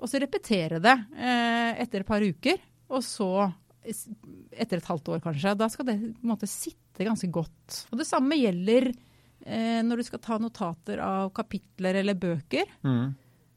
Og 0.00 0.10
så 0.10 0.20
repetere 0.22 0.80
det 0.84 0.94
eh, 1.18 1.82
etter 1.84 2.04
et 2.04 2.08
par 2.08 2.24
uker. 2.24 2.62
Og 2.94 3.04
så 3.04 3.28
etter 3.84 4.78
et 4.80 4.88
halvt 4.88 5.10
år, 5.12 5.20
kanskje. 5.24 5.52
Da 5.60 5.68
skal 5.72 5.88
det 5.90 5.98
på 6.00 6.24
en 6.24 6.32
måte 6.32 6.48
sitte 6.48 7.04
ganske 7.04 7.28
godt. 7.32 7.82
Og 7.92 8.00
det 8.00 8.06
samme 8.08 8.38
gjelder 8.38 8.88
eh, 8.88 9.82
når 9.84 10.00
du 10.00 10.06
skal 10.08 10.22
ta 10.24 10.38
notater 10.40 11.02
av 11.04 11.28
kapitler 11.36 12.00
eller 12.00 12.16
bøker. 12.16 12.72
Mm. 12.86 13.04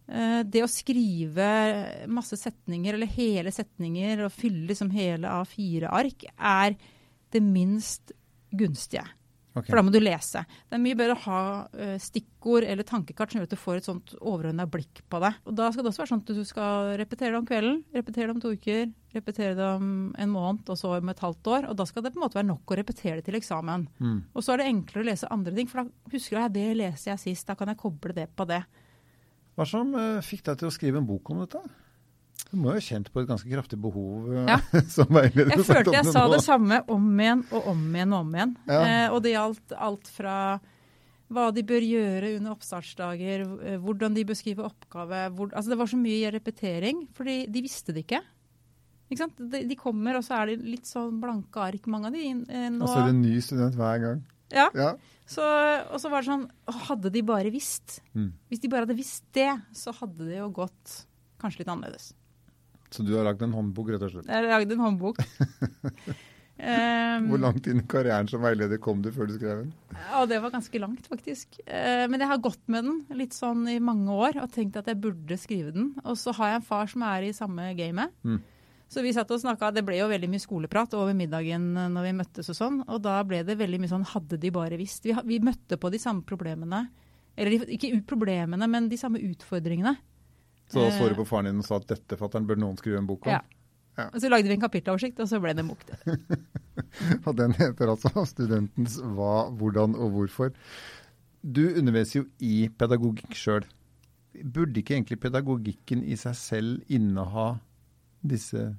Eh, 0.07 0.41
det 0.47 0.63
å 0.63 0.69
skrive 0.71 1.47
masse 2.11 2.39
setninger, 2.39 2.95
eller 2.95 3.11
hele 3.15 3.51
setninger, 3.55 4.25
og 4.27 4.35
fylle 4.35 4.67
liksom 4.69 4.91
hele 4.95 5.31
A4-ark, 5.39 6.27
er 6.35 6.77
det 7.35 7.43
minst 7.43 8.13
gunstige. 8.51 9.05
Okay. 9.57 9.71
For 9.71 9.79
da 9.79 9.83
må 9.87 9.91
du 9.93 9.97
lese. 10.01 10.43
Det 10.69 10.77
er 10.77 10.81
mye 10.83 10.97
bedre 10.97 11.15
å 11.15 11.23
ha 11.23 11.41
eh, 11.81 11.95
stikkord 12.01 12.65
eller 12.67 12.85
tankekart 12.85 13.31
som 13.31 13.39
gjør 13.39 13.47
at 13.47 13.55
du 13.55 13.59
får 13.59 13.79
et 13.79 13.87
sånt 13.87 14.13
overordna 14.19 14.67
blikk 14.69 15.01
på 15.09 15.21
det. 15.23 15.31
Og 15.49 15.55
da 15.57 15.71
skal 15.73 15.85
det 15.85 15.91
også 15.91 16.03
være 16.03 16.11
sånn 16.11 16.21
at 16.21 16.33
du 16.37 16.43
skal 16.45 16.91
repetere 17.01 17.33
det 17.33 17.39
om 17.39 17.47
kvelden, 17.47 17.79
repetere 17.95 18.27
det 18.27 18.35
om 18.35 18.43
to 18.43 18.53
uker, 18.53 18.91
repetere 19.17 19.55
det 19.57 19.69
om 19.79 19.87
en 20.13 20.33
måned, 20.33 20.61
og 20.69 20.77
så 20.77 20.93
om 20.99 21.09
et 21.13 21.23
halvt 21.25 21.51
år. 21.55 21.69
Og 21.71 21.79
da 21.79 21.87
skal 21.89 22.05
det 22.05 22.13
på 22.13 22.21
en 22.21 22.25
måte 22.27 22.37
være 22.37 22.49
nok 22.51 22.73
å 22.73 22.77
repetere 22.77 23.17
det 23.17 23.25
til 23.29 23.39
eksamen. 23.39 23.87
Mm. 23.97 24.19
Og 24.29 24.45
så 24.45 24.53
er 24.53 24.61
det 24.61 24.69
enklere 24.75 25.05
å 25.05 25.09
lese 25.09 25.33
andre 25.33 25.55
ting, 25.57 25.71
for 25.71 25.81
da 25.81 26.13
husker 26.13 26.41
jeg 26.43 26.55
det 26.59 26.67
leser 26.83 27.13
jeg 27.15 27.23
sist, 27.25 27.47
da 27.49 27.57
kan 27.57 27.73
jeg 27.73 27.81
koble 27.81 28.13
det 28.17 28.29
på 28.37 28.45
det. 28.49 28.61
Hva 29.57 29.65
som 29.65 29.95
eh, 29.97 30.21
fikk 30.21 30.45
deg 30.51 30.61
til 30.61 30.69
å 30.69 30.75
skrive 30.75 31.01
en 31.01 31.09
bok 31.09 31.33
om 31.33 31.41
dette? 31.41 31.63
Du 32.51 32.55
må 32.55 32.71
jo 32.71 32.77
ha 32.77 32.83
kjent 32.83 33.09
på 33.11 33.19
et 33.23 33.27
ganske 33.27 33.49
kraftig 33.51 33.79
behov 33.83 34.29
eh, 34.31 34.45
Ja. 34.53 34.57
som 34.95 35.09
veileder. 35.11 35.51
Jeg 35.57 35.65
følte 35.67 35.93
jeg 35.97 36.05
sa 36.13 36.23
det 36.31 36.41
samme 36.45 36.81
om 36.93 37.07
igjen 37.19 37.43
og 37.51 37.67
om 37.73 37.81
igjen 37.95 38.13
og 38.15 38.21
om 38.23 38.35
igjen. 38.37 38.53
Ja. 38.69 38.79
Eh, 38.87 39.07
og 39.11 39.21
det 39.25 39.33
gjaldt 39.35 39.75
alt 39.89 40.07
fra 40.13 40.37
hva 41.27 41.49
de 41.51 41.59
bør 41.67 41.83
gjøre 41.83 42.29
under 42.37 42.53
oppstartsdager, 42.55 43.41
eh, 43.67 43.75
hvordan 43.83 44.15
de 44.15 44.23
bør 44.29 44.37
skrive 44.39 44.63
oppgave. 44.63 45.25
Hvor, 45.35 45.51
altså 45.51 45.73
det 45.73 45.79
var 45.81 45.89
så 45.91 45.99
mye 45.99 46.31
repetering, 46.37 47.01
for 47.17 47.27
de 47.27 47.63
visste 47.65 47.91
det 47.91 48.05
ikke. 48.05 48.21
Ikke 49.11 49.21
sant? 49.25 49.35
De, 49.39 49.61
de 49.67 49.75
kommer, 49.79 50.15
og 50.19 50.23
så 50.23 50.37
er 50.39 50.53
det 50.53 50.57
litt 50.67 50.87
sånn 50.87 51.19
blanke 51.23 51.61
ark, 51.63 51.85
mange 51.91 52.09
av 52.09 52.15
de. 52.15 52.23
eh, 52.31 52.69
nå. 52.71 52.79
Og 52.83 52.87
så 52.91 53.01
er 53.01 53.09
det 53.09 53.15
en 53.17 53.21
ny 53.27 53.35
student 53.43 53.75
hver 53.79 54.01
gang. 54.05 54.25
ja. 54.55 54.69
Ja. 54.75 54.95
Så, 55.27 55.43
og 55.91 55.99
så 55.99 56.07
var 56.07 56.23
det 56.23 56.29
sånn 56.29 56.45
Hadde 56.87 57.09
de 57.11 57.19
bare 57.27 57.49
visst. 57.51 57.97
Mm. 58.15 58.29
Hvis 58.47 58.61
de 58.63 58.69
bare 58.71 58.85
hadde 58.85 58.95
visst 58.95 59.25
det, 59.35 59.49
så 59.75 59.91
hadde 59.97 60.23
det 60.29 60.37
jo 60.37 60.45
gått 60.55 60.93
kanskje 61.43 61.65
litt 61.65 61.71
annerledes. 61.73 62.13
Så 62.93 63.03
du 63.03 63.13
har 63.17 63.27
lagd 63.27 63.43
en 63.43 63.55
håndbok, 63.55 63.91
rett 63.93 64.07
og 64.07 64.13
slett. 64.13 64.27
Jeg 64.29 64.39
har 64.39 64.47
lagd 64.47 64.73
en 64.73 64.83
håndbok. 64.85 65.21
Um, 66.57 67.27
Hvor 67.29 67.41
langt 67.43 67.67
inn 67.69 67.81
i 67.83 67.87
karrieren 67.89 68.29
som 68.31 68.41
veileder 68.45 68.79
kom 68.81 69.03
du 69.05 69.11
før 69.13 69.29
du 69.29 69.35
skrev 69.35 69.63
den? 69.65 69.71
Ja, 69.93 70.23
det 70.29 70.39
var 70.43 70.53
ganske 70.53 70.81
langt, 70.81 71.09
faktisk. 71.11 71.59
Eh, 71.65 72.05
men 72.09 72.23
jeg 72.23 72.31
har 72.31 72.43
gått 72.43 72.63
med 72.71 72.87
den 72.87 73.19
litt 73.19 73.35
sånn 73.35 73.65
i 73.69 73.77
mange 73.83 74.13
år 74.13 74.39
og 74.41 74.53
tenkt 74.55 74.79
at 74.79 74.87
jeg 74.89 75.01
burde 75.03 75.39
skrive 75.39 75.73
den. 75.75 75.91
Og 76.05 76.17
så 76.19 76.33
har 76.39 76.53
jeg 76.53 76.61
en 76.61 76.69
far 76.69 76.89
som 76.91 77.03
er 77.05 77.27
i 77.27 77.35
samme 77.35 77.73
gamet. 77.77 78.15
Mm. 78.23 78.39
Så 78.87 79.03
vi 79.03 79.11
satt 79.11 79.31
og 79.35 79.41
snakka, 79.41 79.73
det 79.75 79.83
ble 79.83 79.97
jo 79.99 80.07
veldig 80.07 80.29
mye 80.31 80.41
skoleprat 80.41 80.93
over 80.95 81.15
middagen 81.17 81.73
eh, 81.75 81.89
når 81.91 82.07
vi 82.07 82.17
møttes 82.21 82.51
og 82.53 82.57
sånn. 82.57 82.79
Og 82.87 83.03
da 83.03 83.19
ble 83.27 83.43
det 83.47 83.59
veldig 83.59 83.81
mye 83.83 83.91
sånn 83.91 84.07
hadde 84.15 84.39
de 84.39 84.53
bare 84.55 84.79
visst. 84.79 85.03
Vi, 85.05 85.15
vi 85.27 85.41
møtte 85.43 85.79
på 85.81 85.91
de 85.91 85.99
samme 86.01 86.23
problemene. 86.27 86.85
Eller 87.37 87.67
ikke 87.69 87.91
problemene, 88.09 88.65
men 88.71 88.87
de 88.89 88.97
samme 88.97 89.21
utfordringene. 89.21 89.97
Så 90.67 90.83
så 90.91 91.03
Eh. 91.05 91.09
du 91.09 91.15
på 91.15 91.27
faren 91.27 91.45
din 91.45 91.59
og 91.59 91.65
sa 91.65 91.77
at 91.77 91.87
dette 91.87 92.17
fatteren 92.19 92.47
bør 92.47 92.59
noen 92.59 92.77
skrive 92.77 92.97
en 92.99 93.07
bok 93.07 93.25
om. 93.27 93.31
Ja. 93.31 93.41
Ja. 93.97 94.09
Og 94.13 94.21
så 94.21 94.29
lagde 94.29 94.47
vi 94.47 94.53
en 94.53 94.61
kapitteloversikt, 94.61 95.19
og 95.19 95.27
så 95.29 95.39
ble 95.41 95.55
det 95.57 95.63
en 95.63 95.71
bok. 95.71 95.83
Og 97.27 97.35
den 97.35 97.53
heter 97.57 97.89
altså 97.89 98.11
'Studentens 98.29 98.99
hva, 99.01 99.49
hvordan 99.49 99.95
og 99.95 100.11
hvorfor'. 100.13 100.53
Du 101.41 101.63
underviser 101.73 102.19
jo 102.19 102.25
i 102.39 102.69
pedagogikk 102.69 103.33
sjøl. 103.33 103.65
Burde 104.37 104.83
ikke 104.83 104.93
egentlig 104.93 105.19
pedagogikken 105.19 106.03
i 106.03 106.15
seg 106.15 106.35
selv 106.35 106.83
inneha 106.93 107.59
disse 108.21 108.75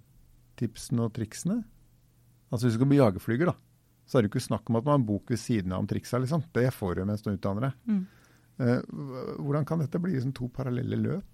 tipsene 0.57 1.09
og 1.09 1.15
triksene? 1.15 1.65
Altså 2.53 2.67
Hvis 2.67 2.77
du 2.77 2.79
skal 2.79 2.91
bli 2.93 3.01
jagerflyger, 3.01 3.51
da, 3.51 3.57
så 4.07 4.19
er 4.19 4.23
det 4.23 4.31
jo 4.31 4.39
ikke 4.39 4.47
snakk 4.49 4.71
om 4.71 4.77
at 4.77 4.85
man 4.85 4.93
har 4.93 5.01
en 5.01 5.09
bok 5.09 5.31
ved 5.31 5.39
siden 5.39 5.73
av 5.73 5.81
om 5.83 5.87
triksa. 5.87 6.19
liksom. 6.19 6.45
Det 6.55 6.73
får 6.73 6.95
du 6.95 7.05
mens 7.05 7.23
du 7.23 7.33
utdanner 7.33 7.61
deg. 7.61 7.73
Mm. 7.87 8.07
Eh, 8.59 8.81
hvordan 9.39 9.67
kan 9.67 9.79
dette 9.83 9.99
bli 9.99 10.15
liksom 10.15 10.33
to 10.33 10.49
parallelle 10.49 10.97
løp? 10.97 11.25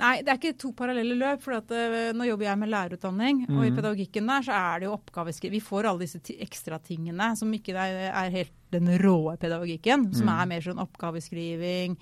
Nei, 0.00 0.14
det 0.26 0.32
er 0.32 0.38
ikke 0.40 0.58
to 0.58 0.72
parallelle 0.74 1.14
løp. 1.14 1.42
for 1.44 1.54
at, 1.54 1.70
uh, 1.70 2.12
Nå 2.16 2.26
jobber 2.26 2.48
jeg 2.48 2.58
med 2.58 2.70
lærerutdanning, 2.72 3.44
og 3.48 3.62
i 3.64 3.70
Mhm. 3.70 3.76
pedagogikken 3.76 4.26
der 4.26 4.42
så 4.42 4.52
er 4.52 4.80
det 4.80 4.86
jo 4.88 4.96
oppgaveskriving. 4.96 5.52
Vi 5.52 5.60
får 5.60 5.86
alle 5.86 5.98
disse 6.00 6.18
ekstratingene 6.18 6.44
ekstra 6.44 6.78
tingene 6.82 7.36
som 7.36 7.52
ikke 7.52 7.74
er, 7.74 8.10
er 8.10 8.30
helt 8.30 8.52
den 8.72 8.86
råe 8.98 9.36
pedagogikken, 9.36 10.12
som 10.14 10.26
mm. 10.26 10.40
er 10.40 10.46
mer 10.46 10.60
sånn 10.60 10.82
oppgaveskriving, 10.82 11.96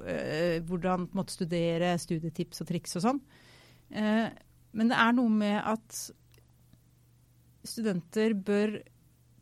uh, 0.00 0.58
hvordan 0.66 1.08
måtte 1.14 1.36
studere, 1.38 1.98
studietips 1.98 2.60
og 2.62 2.66
triks 2.66 2.96
og 2.96 3.02
sånn. 3.02 3.20
Uh, 3.94 4.30
men 4.72 4.88
det 4.88 4.96
er 4.96 5.12
noe 5.12 5.30
med 5.30 5.62
at 5.64 6.10
studenter 7.66 8.34
bør 8.34 8.80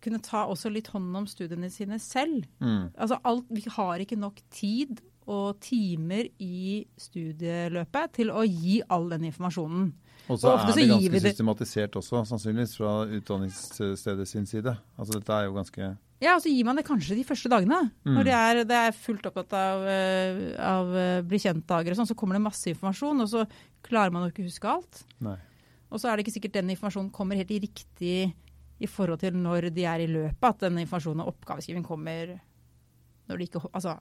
kunne 0.00 0.20
ta 0.22 0.46
også 0.46 0.70
litt 0.72 0.88
hånd 0.92 1.16
om 1.16 1.26
studiene 1.26 1.70
sine 1.70 1.98
selv. 1.98 2.44
Mm. 2.62 2.90
Altså 2.96 3.18
alt, 3.24 3.48
vi 3.50 3.64
har 3.74 3.98
ikke 3.98 4.18
nok 4.18 4.40
tid 4.50 5.00
og 5.28 5.58
timer 5.60 6.28
i 6.40 6.82
studieløpet 6.98 8.18
til 8.20 8.32
å 8.32 8.44
gi 8.46 8.80
all 8.88 9.08
den 9.12 9.28
informasjonen. 9.28 9.90
Og 10.28 10.36
så 10.40 10.52
er 10.52 10.74
det 10.76 10.88
ganske 10.90 11.20
systematisert 11.24 11.96
også, 12.00 12.22
sannsynligvis, 12.28 12.74
fra 12.76 12.92
utdanningsstedet 13.18 14.26
sin 14.28 14.48
side. 14.48 14.74
Altså 14.98 15.16
dette 15.16 15.36
er 15.36 15.48
jo 15.48 15.54
ganske 15.56 15.90
Ja, 16.20 16.34
og 16.34 16.42
så 16.44 16.50
gir 16.50 16.66
man 16.66 16.76
det 16.76 16.84
kanskje 16.88 17.16
de 17.16 17.24
første 17.24 17.48
dagene. 17.52 17.78
Mm. 18.04 18.16
Når 18.16 18.26
det 18.26 18.34
er, 18.36 18.62
det 18.68 18.80
er 18.88 18.96
fullt 18.96 19.28
opptatt 19.30 19.54
av, 19.56 19.84
eh, 19.88 20.40
av 20.64 20.96
eh, 20.98 21.20
bli 21.24 21.40
kjent-dager 21.44 21.94
og 21.94 22.00
sånn, 22.00 22.10
så 22.10 22.16
kommer 22.18 22.36
det 22.36 22.44
masse 22.48 22.72
informasjon, 22.72 23.22
og 23.24 23.30
så 23.30 23.44
klarer 23.86 24.12
man 24.12 24.26
jo 24.26 24.32
ikke 24.32 24.44
å 24.44 24.48
huske 24.50 24.72
alt. 24.72 25.04
Nei. 25.24 25.38
Og 25.88 26.02
så 26.02 26.10
er 26.10 26.18
det 26.18 26.26
ikke 26.26 26.36
sikkert 26.36 26.58
den 26.58 26.74
informasjonen 26.74 27.14
kommer 27.14 27.38
helt 27.38 27.54
i 27.54 27.62
riktig 27.62 28.18
i 28.78 28.90
forhold 28.90 29.22
til 29.22 29.38
når 29.38 29.70
de 29.74 29.86
er 29.88 30.04
i 30.04 30.10
løpet, 30.10 30.44
at 30.50 30.66
den 30.66 30.82
informasjonen 30.82 31.24
og 31.24 31.32
oppgaveskriving 31.32 31.86
kommer 31.86 32.36
når 33.28 33.40
de 33.40 33.48
ikke 33.48 33.62
Altså, 33.72 33.96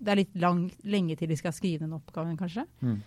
det 0.00 0.12
er 0.12 0.20
litt 0.22 0.36
lang, 0.40 0.66
lenge 0.88 1.16
til 1.20 1.30
de 1.30 1.38
skal 1.38 1.54
skrive 1.54 1.84
den 1.84 1.96
oppgaven, 1.96 2.38
kanskje. 2.40 2.64
Mm. 2.80 3.00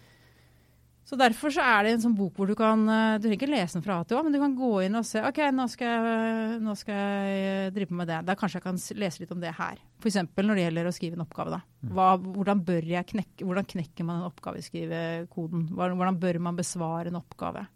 Så 1.03 1.17
derfor 1.19 1.51
så 1.51 1.63
er 1.67 1.83
det 1.83 1.91
en 1.97 2.03
sånn 2.05 2.15
bok 2.15 2.37
hvor 2.39 2.47
du 2.47 2.55
kan 2.55 2.85
eh, 2.87 3.17
Du 3.17 3.25
trenger 3.25 3.35
ikke 3.35 3.49
lese 3.51 3.75
den 3.75 3.83
fra 3.83 3.97
A 3.99 4.05
til 4.07 4.15
Å, 4.15 4.21
men 4.23 4.31
du 4.31 4.39
kan 4.39 4.53
gå 4.55 4.69
inn 4.85 4.95
og 4.95 5.03
se 5.07 5.19
OK, 5.19 5.41
nå 5.51 5.65
skal 5.71 5.91
jeg, 5.91 6.61
nå 6.63 6.75
skal 6.79 6.95
jeg 6.95 7.73
drive 7.75 7.91
på 7.91 7.97
med 7.99 8.09
det. 8.09 8.21
Da 8.29 8.37
kanskje 8.39 8.61
jeg 8.61 8.65
kan 8.69 8.79
lese 9.01 9.23
litt 9.23 9.33
om 9.35 9.43
det 9.43 9.51
her. 9.57 9.81
F.eks. 9.99 10.21
når 10.23 10.53
det 10.55 10.65
gjelder 10.65 10.87
å 10.87 10.95
skrive 10.95 11.19
en 11.19 11.25
oppgave. 11.25 11.57
da. 11.57 11.91
Hva, 11.91 12.07
hvordan 12.23 12.63
bør 12.69 12.87
jeg 12.93 13.09
knekke, 13.11 13.43
hvordan 13.43 13.67
knekker 13.75 14.07
man 14.07 14.21
en 14.21 14.29
oppgaveskrivekoden? 14.29 15.67
Hvordan 15.75 16.21
bør 16.23 16.39
man 16.47 16.59
besvare 16.59 17.11
en 17.11 17.19
oppgave? 17.19 17.67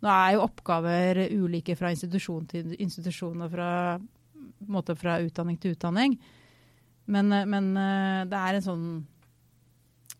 Nå 0.00 0.14
er 0.14 0.36
jo 0.36 0.46
oppgaver 0.46 1.24
ulike 1.34 1.74
fra 1.76 1.90
institusjon 1.92 2.46
til 2.48 2.76
institusjon 2.78 3.44
og 3.44 3.50
fra, 3.52 3.72
fra 4.94 5.18
utdanning 5.26 5.58
til 5.60 5.74
utdanning. 5.74 6.14
Men, 7.10 7.32
eh, 7.34 7.48
men 7.48 7.72
eh, 7.76 8.22
det 8.30 8.38
er 8.38 8.58
en 8.58 8.66
sånn 8.66 8.86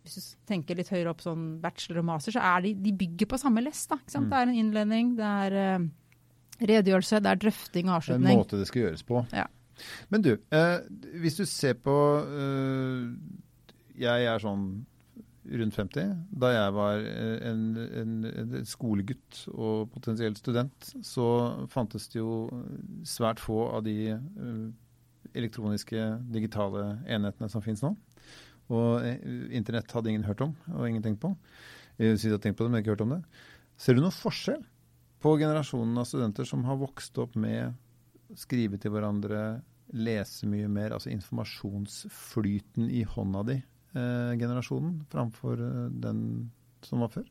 Hvis 0.01 0.17
du 0.17 0.35
tenker 0.49 0.79
litt 0.79 0.91
høyere 0.91 1.13
opp 1.13 1.23
sånn 1.25 1.47
bachelor 1.63 2.03
og 2.03 2.09
master, 2.11 2.35
så 2.35 2.43
er 2.57 2.67
de, 2.67 2.75
de 2.83 2.93
bygger 3.05 3.29
på 3.31 3.39
samme 3.41 3.63
lest. 3.63 3.93
Mm. 3.93 4.29
Det 4.31 4.39
er 4.39 4.47
en 4.49 4.61
innledning, 4.65 5.15
det 5.19 5.31
er 5.47 5.57
eh, 5.61 5.89
redegjørelse, 6.61 7.23
det 7.23 7.31
er 7.31 7.43
drøfting 7.45 7.91
og 7.91 7.99
avslutning. 8.01 8.27
Det 8.27 8.33
er 8.33 8.39
en 8.39 8.45
måte 8.45 8.61
det 8.61 8.69
skal 8.71 8.87
gjøres 8.87 9.05
på. 9.07 9.25
Ja. 9.37 9.47
Men 10.13 10.25
du, 10.25 10.33
eh, 10.57 10.79
hvis 11.23 11.39
du 11.39 11.47
ser 11.49 11.79
på 11.81 11.95
eh, 12.21 13.05
Jeg 14.01 14.27
er 14.29 14.43
sånn 14.43 14.65
rundt 15.51 15.75
50. 15.75 16.11
Da 16.43 16.51
jeg 16.53 16.75
var 16.77 17.01
en, 17.49 17.63
en, 17.77 18.13
en 18.29 18.67
skolegutt 18.69 19.47
og 19.51 19.89
potensiell 19.95 20.37
student, 20.39 20.93
så 21.07 21.27
fantes 21.73 22.07
det 22.13 22.21
jo 22.21 22.45
svært 23.09 23.41
få 23.43 23.65
av 23.73 23.83
de 23.87 23.97
elektroniske, 25.37 26.07
digitale 26.33 27.01
enhetene 27.07 27.51
som 27.53 27.63
finnes 27.65 27.83
nå. 27.85 27.95
Og 28.71 29.07
eh, 29.07 29.21
internett 29.57 29.93
hadde 29.95 30.13
ingen 30.13 30.27
hørt 30.29 30.43
om 30.47 30.55
og 30.75 30.89
ingen 30.89 31.05
tenkt 31.05 31.23
på. 31.23 31.35
Jeg 32.01 32.17
hadde 32.17 32.37
har 32.37 32.45
tenkt 32.45 32.59
på 32.59 32.65
det, 32.65 32.73
men 32.73 32.83
ikke 32.83 32.95
hørt 32.95 33.05
om 33.05 33.17
det. 33.17 33.23
Ser 33.81 33.97
du 33.97 34.03
noen 34.03 34.15
forskjell 34.15 34.63
på 35.21 35.35
generasjonen 35.41 36.01
av 36.01 36.07
studenter 36.09 36.49
som 36.49 36.65
har 36.65 36.79
vokst 36.81 37.19
opp 37.21 37.37
med 37.37 37.77
skrive 38.39 38.79
til 38.81 38.95
hverandre, 38.95 39.61
lese 39.91 40.47
mye 40.49 40.69
mer, 40.71 40.95
altså 40.95 41.11
informasjonsflyten 41.11 42.87
i 42.95 43.03
hånda 43.09 43.43
di, 43.49 43.57
eh, 43.99 44.33
generasjonen, 44.39 45.01
framfor 45.11 45.61
eh, 45.67 45.87
den 46.05 46.23
som 46.87 47.03
var 47.03 47.11
før? 47.13 47.27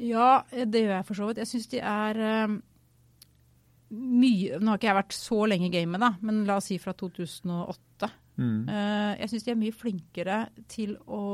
Ja, 0.00 0.42
det 0.50 0.82
gjør 0.82 0.96
jeg 0.96 1.06
for 1.06 1.18
så 1.18 1.28
vidt. 1.28 1.42
Jeg 1.42 1.50
syns 1.50 1.70
de 1.70 1.80
er 1.84 2.20
eh, 2.24 2.58
mye 3.90 4.58
Nå 4.60 4.70
har 4.70 4.78
ikke 4.78 4.90
jeg 4.90 4.98
vært 5.00 5.14
så 5.16 5.38
lenge 5.50 5.66
i 5.66 5.74
gamet, 5.74 6.02
da, 6.02 6.12
men 6.22 6.44
la 6.48 6.58
oss 6.60 6.68
si 6.70 6.78
fra 6.78 6.94
2008. 6.94 8.10
Mm. 8.40 8.68
Eh, 8.70 9.12
jeg 9.20 9.32
syns 9.32 9.46
de 9.46 9.52
er 9.52 9.60
mye 9.60 9.76
flinkere 9.76 10.36
til 10.70 10.94
å 11.10 11.24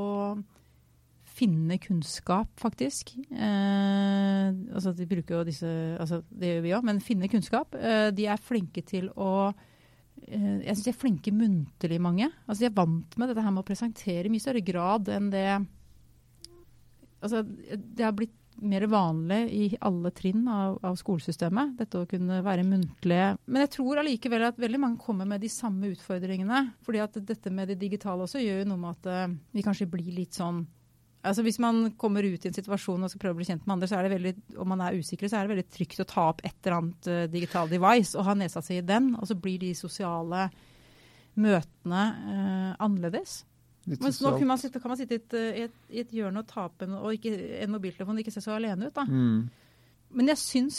finne 1.37 1.77
kunnskap, 1.83 2.49
faktisk. 2.61 3.13
Eh, 3.31 4.49
altså 4.73 4.93
De 4.97 5.09
bruker 5.09 5.39
jo 5.39 5.47
disse 5.47 5.69
altså 6.01 6.23
Det 6.31 6.55
gjør 6.55 6.63
vi 6.65 6.75
òg, 6.79 6.87
men 6.89 7.03
finne 7.05 7.31
kunnskap. 7.33 7.77
Eh, 7.77 8.09
de 8.17 8.29
er 8.31 8.43
flinke 8.43 8.85
til 8.87 9.11
å 9.13 9.51
eh, 9.51 10.65
Jeg 10.65 10.77
syns 10.77 10.87
de 10.89 10.95
er 10.95 11.01
flinke 11.03 11.35
muntlig, 11.37 12.01
mange. 12.01 12.31
Altså 12.47 12.65
De 12.65 12.71
er 12.71 12.79
vant 12.79 13.19
med 13.19 13.33
dette 13.33 13.45
her 13.45 13.53
med 13.53 13.65
å 13.65 13.69
presentere 13.69 14.27
i 14.27 14.33
mye 14.33 14.45
større 14.45 14.65
grad 14.65 15.13
enn 15.13 15.33
det 15.35 15.49
Altså 17.25 17.43
Det 17.45 18.05
har 18.05 18.17
blitt 18.17 18.35
mer 18.63 18.87
vanlig 18.91 19.41
i 19.53 19.67
alle 19.85 20.13
trinn 20.17 20.47
av, 20.49 20.79
av 20.87 20.97
skolesystemet, 21.01 21.75
dette 21.81 22.01
å 22.01 22.09
kunne 22.09 22.41
være 22.45 22.65
muntlige. 22.67 23.35
Men 23.47 23.65
jeg 23.65 23.73
tror 23.77 24.01
allikevel 24.03 24.47
at 24.49 24.61
veldig 24.61 24.81
mange 24.83 25.03
kommer 25.03 25.29
med 25.29 25.45
de 25.45 25.51
samme 25.53 25.91
utfordringene. 25.93 26.63
fordi 26.87 27.03
at 27.03 27.21
dette 27.29 27.51
med 27.51 27.69
det 27.69 27.79
digitale 27.81 28.25
også 28.25 28.43
gjør 28.43 28.63
jo 28.63 28.71
noe 28.71 28.83
med 28.83 28.97
at 28.97 29.13
eh, 29.13 29.37
vi 29.53 29.67
kanskje 29.67 29.91
blir 29.91 30.13
litt 30.15 30.37
sånn 30.37 30.65
Altså 31.27 31.43
Hvis 31.43 31.57
man 31.59 31.91
kommer 31.99 32.23
ut 32.23 32.45
i 32.45 32.47
en 32.47 32.55
situasjon 32.55 33.03
og 33.03 33.11
skal 33.11 33.19
prøve 33.19 33.35
å 33.35 33.39
bli 33.41 33.47
kjent 33.49 33.65
med 33.67 33.73
andre, 33.75 33.89
så 33.91 33.97
er 33.99 34.07
det 34.07 34.13
veldig, 34.13 34.33
og 34.63 34.69
man 34.71 34.85
er 34.85 34.95
usikker, 34.95 35.27
så 35.27 35.41
er 35.41 35.49
det 35.49 35.57
veldig 35.57 35.65
trygt 35.75 36.03
å 36.05 36.07
ta 36.07 36.29
opp 36.31 36.45
et 36.47 36.55
eller 36.61 36.77
annet 36.77 37.09
uh, 37.11 37.25
digital 37.33 37.73
device 37.73 38.15
og 38.15 38.29
ha 38.29 38.37
nesa 38.39 38.63
seg 38.63 38.79
i 38.79 38.85
den. 38.87 39.09
Og 39.19 39.27
så 39.27 39.35
blir 39.35 39.59
de 39.59 39.73
sosiale 39.75 40.45
møtene 41.37 42.05
eh, 42.33 42.71
annerledes. 42.79 43.41
Mens 43.87 44.19
nå 44.23 44.33
kan 44.35 44.49
man 44.51 44.59
sitte, 44.59 44.81
kan 44.83 44.91
man 44.91 44.99
sitte 44.99 45.15
i, 45.15 45.21
et, 45.23 45.37
eh, 45.39 45.61
i, 45.95 46.01
et, 46.03 46.15
hjørne 46.15 46.43
og 46.43 46.49
tape 46.51 46.89
en, 46.89 46.97
og 46.99 47.15
ikke, 47.15 47.33
en 47.63 47.71
mobiltelefon 47.71 48.19
og 48.19 48.25
ikke 48.25 48.35
se 48.35 48.43
så 48.43 48.57
alene 48.57 48.91
ut. 48.91 48.97
da. 48.97 49.07
Mm. 49.07 49.47
Men 50.17 50.31
jeg 50.31 50.39
syns 50.41 50.79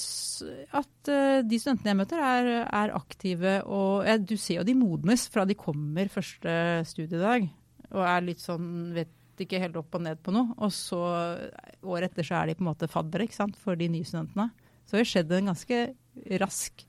at 0.76 1.12
uh, 1.12 1.44
de 1.46 1.60
studentene 1.60 1.92
jeg 1.92 2.00
møter, 2.00 2.22
er, 2.24 2.50
er 2.66 2.94
aktive. 2.96 3.60
Og 3.68 4.08
ja, 4.08 4.18
du 4.18 4.36
ser 4.40 4.62
jo 4.62 4.68
de 4.68 4.76
modnes 4.80 5.28
fra 5.32 5.46
de 5.48 5.58
kommer 5.60 6.12
første 6.12 6.54
studiedag 6.90 7.50
og 7.96 8.04
er 8.04 8.26
litt 8.26 8.44
sånn 8.44 8.92
vet 8.96 9.44
ikke 9.44 9.62
helt 9.62 9.78
opp 9.80 9.96
og 9.96 10.04
ned 10.04 10.20
på 10.24 10.34
noe. 10.36 10.56
Og 10.66 10.72
så 10.74 11.00
året 11.86 12.12
etter 12.12 12.28
så 12.28 12.42
er 12.42 12.50
de 12.50 12.58
på 12.58 12.66
en 12.66 12.72
måte 12.72 12.90
faddere 12.92 13.28
ikke 13.28 13.38
sant, 13.38 13.58
for 13.62 13.80
de 13.80 13.90
nye 13.92 14.08
studentene. 14.08 14.50
Så 14.88 14.96
det 14.96 15.04
har 15.04 15.12
skjedd 15.12 15.36
en 15.36 15.52
ganske 15.52 15.82
rask, 16.42 16.86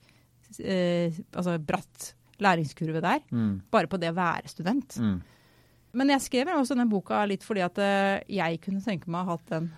eh, 0.63 1.19
altså 1.35 1.57
bratt 1.61 2.13
læringskurve 2.39 3.03
der. 3.03 3.21
Mm. 3.29 3.53
Bare 3.71 3.91
på 3.91 3.99
det 4.01 4.13
å 4.13 4.17
være 4.17 4.51
student. 4.51 4.97
Mm. 4.97 5.19
Men 5.97 6.11
jeg 6.13 6.21
skrev 6.25 6.51
også 6.53 6.75
denne 6.75 6.89
boka 6.91 7.21
litt 7.29 7.45
fordi 7.45 7.63
at 7.65 7.79
eh, 7.81 8.19
jeg 8.29 8.59
kunne 8.61 8.83
tenke 8.85 9.09
meg 9.09 9.23
å 9.23 9.29
ha 9.31 9.37
hatt 9.37 9.53
den 9.53 9.71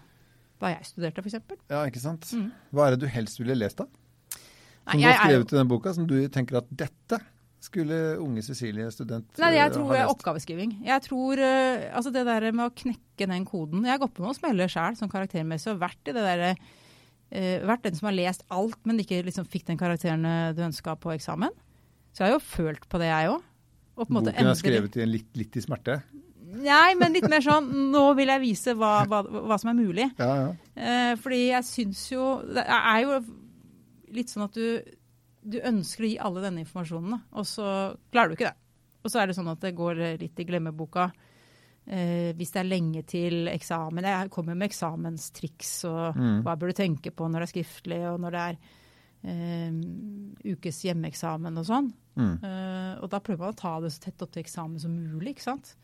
da 0.61 0.69
jeg 0.75 0.85
studerte, 0.91 1.23
f.eks. 1.23 1.37
Ja, 1.71 1.85
ikke 1.89 2.01
sant. 2.03 2.27
Mm. 2.37 2.49
Hva 2.69 2.85
er 2.85 2.93
det 2.93 3.01
du 3.01 3.09
helst 3.09 3.39
ville 3.41 3.55
lest, 3.57 3.79
da? 3.81 3.87
Nei, 3.89 4.91
Som 4.91 4.99
du 4.99 5.05
jeg 5.05 5.09
har 5.09 5.15
er 5.15 5.23
skrevet 5.31 5.53
i 5.53 5.57
den 5.57 5.71
boka, 5.71 5.93
som 5.97 6.09
du 6.09 6.17
tenker 6.29 6.59
at 6.59 6.67
dette 6.69 7.17
skulle 7.61 7.97
unge 8.21 8.43
Cecilie, 8.45 8.87
student, 8.93 9.29
Nei, 9.41 9.51
eh, 9.53 9.57
jeg 9.59 9.73
tror 9.73 9.89
ha 9.89 9.97
lest? 10.03 10.13
oppgaveskriving. 10.15 10.75
Jeg 10.85 11.05
tror 11.07 11.41
eh, 11.45 11.87
altså 11.93 12.13
det 12.13 12.25
der 12.29 12.47
med 12.51 12.67
å 12.67 12.73
knekke 12.73 13.27
den 13.29 13.45
koden 13.45 13.85
Jeg 13.85 13.93
har 13.95 14.01
gått 14.01 14.15
på 14.17 14.25
noen 14.25 14.37
smeller 14.37 14.69
sjøl, 14.69 14.97
sånn 14.97 15.11
karaktermessig, 15.13 15.73
og 15.73 15.81
vært 15.81 16.11
i 16.11 16.15
det 16.17 16.27
derre 16.27 16.53
Uh, 17.31 17.63
Vært 17.63 17.85
den 17.85 17.95
som 17.95 18.09
har 18.09 18.15
lest 18.17 18.41
alt, 18.51 18.75
men 18.83 18.97
ikke 18.99 19.21
liksom 19.23 19.45
fikk 19.47 19.69
den 19.69 19.77
karakteren 19.79 20.25
eh, 20.27 20.49
du 20.51 20.65
ønska 20.65 20.97
på 20.99 21.13
eksamen. 21.13 21.53
Så 22.11 22.25
jeg 22.25 22.27
har 22.27 22.33
jo 22.35 22.41
følt 22.43 22.83
på 22.91 22.99
det, 22.99 23.07
jeg 23.07 23.29
òg. 23.31 23.45
Og 24.01 24.07
på 24.09 24.11
en 24.11 24.17
måte 24.17 24.31
Boken 24.31 24.39
er 24.41 24.49
endelig- 24.49 24.63
skrevet 24.63 24.97
i 24.97 25.03
en 25.05 25.11
litt, 25.13 25.29
litt 25.37 25.57
i 25.57 25.61
smerte. 25.63 25.99
Nei, 26.51 26.95
men 26.99 27.13
litt 27.15 27.29
mer 27.31 27.39
sånn 27.45 27.69
Nå 27.93 28.01
vil 28.17 28.27
jeg 28.27 28.41
vise 28.43 28.73
hva, 28.75 29.05
hva, 29.07 29.21
hva 29.23 29.57
som 29.61 29.69
er 29.71 29.77
mulig. 29.77 30.09
Ja, 30.19 30.31
ja. 30.35 30.49
Eh, 30.75 31.13
fordi 31.21 31.39
jeg 31.53 31.63
syns 31.63 32.01
jo 32.11 32.25
Det 32.43 32.65
er 32.67 32.97
jo 33.05 33.19
litt 34.11 34.27
sånn 34.33 34.43
at 34.49 34.57
du, 34.57 34.81
du 35.47 35.59
ønsker 35.63 36.03
å 36.03 36.09
gi 36.11 36.17
alle 36.19 36.41
denne 36.43 36.59
informasjonen, 36.65 37.21
og 37.31 37.45
så 37.47 37.95
klarer 38.11 38.33
du 38.33 38.35
ikke 38.35 38.49
det. 38.49 38.57
Og 39.05 39.09
så 39.13 39.21
er 39.21 39.27
det 39.31 39.37
sånn 39.37 39.47
at 39.53 39.61
det 39.63 39.71
går 39.77 40.01
litt 40.19 40.37
i 40.43 40.43
glemmeboka 40.45 41.05
eh, 41.87 42.33
hvis 42.37 42.51
det 42.51 42.59
er 42.61 42.67
lenge 42.69 43.05
til 43.07 43.47
eksamen. 43.47 44.03
Jeg 44.03 44.29
kommer 44.35 44.53
med 44.59 44.69
eksamenstriks 44.69 45.85
og 45.89 46.15
Mm. 46.19 46.43
hva 46.43 46.57
bør 46.59 46.73
du 46.73 46.73
tenke 46.83 47.11
på 47.15 47.29
når 47.31 47.39
det 47.39 47.47
er 47.47 47.53
skriftlig, 47.55 48.01
og 48.11 48.19
når 48.19 48.31
det 48.35 48.43
er 48.49 48.57
ukes 49.21 50.81
hjemmeeksamen 50.85 51.59
og 51.61 51.67
sånn. 51.67 51.91
Mm. 52.17 52.33
Eh, 52.43 52.93
og 53.01 53.11
da 53.11 53.21
prøver 53.23 53.45
man 53.45 53.55
å 53.55 53.59
ta 53.59 53.77
det 53.83 53.93
så 53.93 54.07
tett 54.07 54.23
opp 54.25 54.33
til 54.33 54.43
eksamen 54.43 54.81
som 54.81 54.93
mulig, 54.95 55.35
ikke 55.35 55.49
sant. 55.49 55.75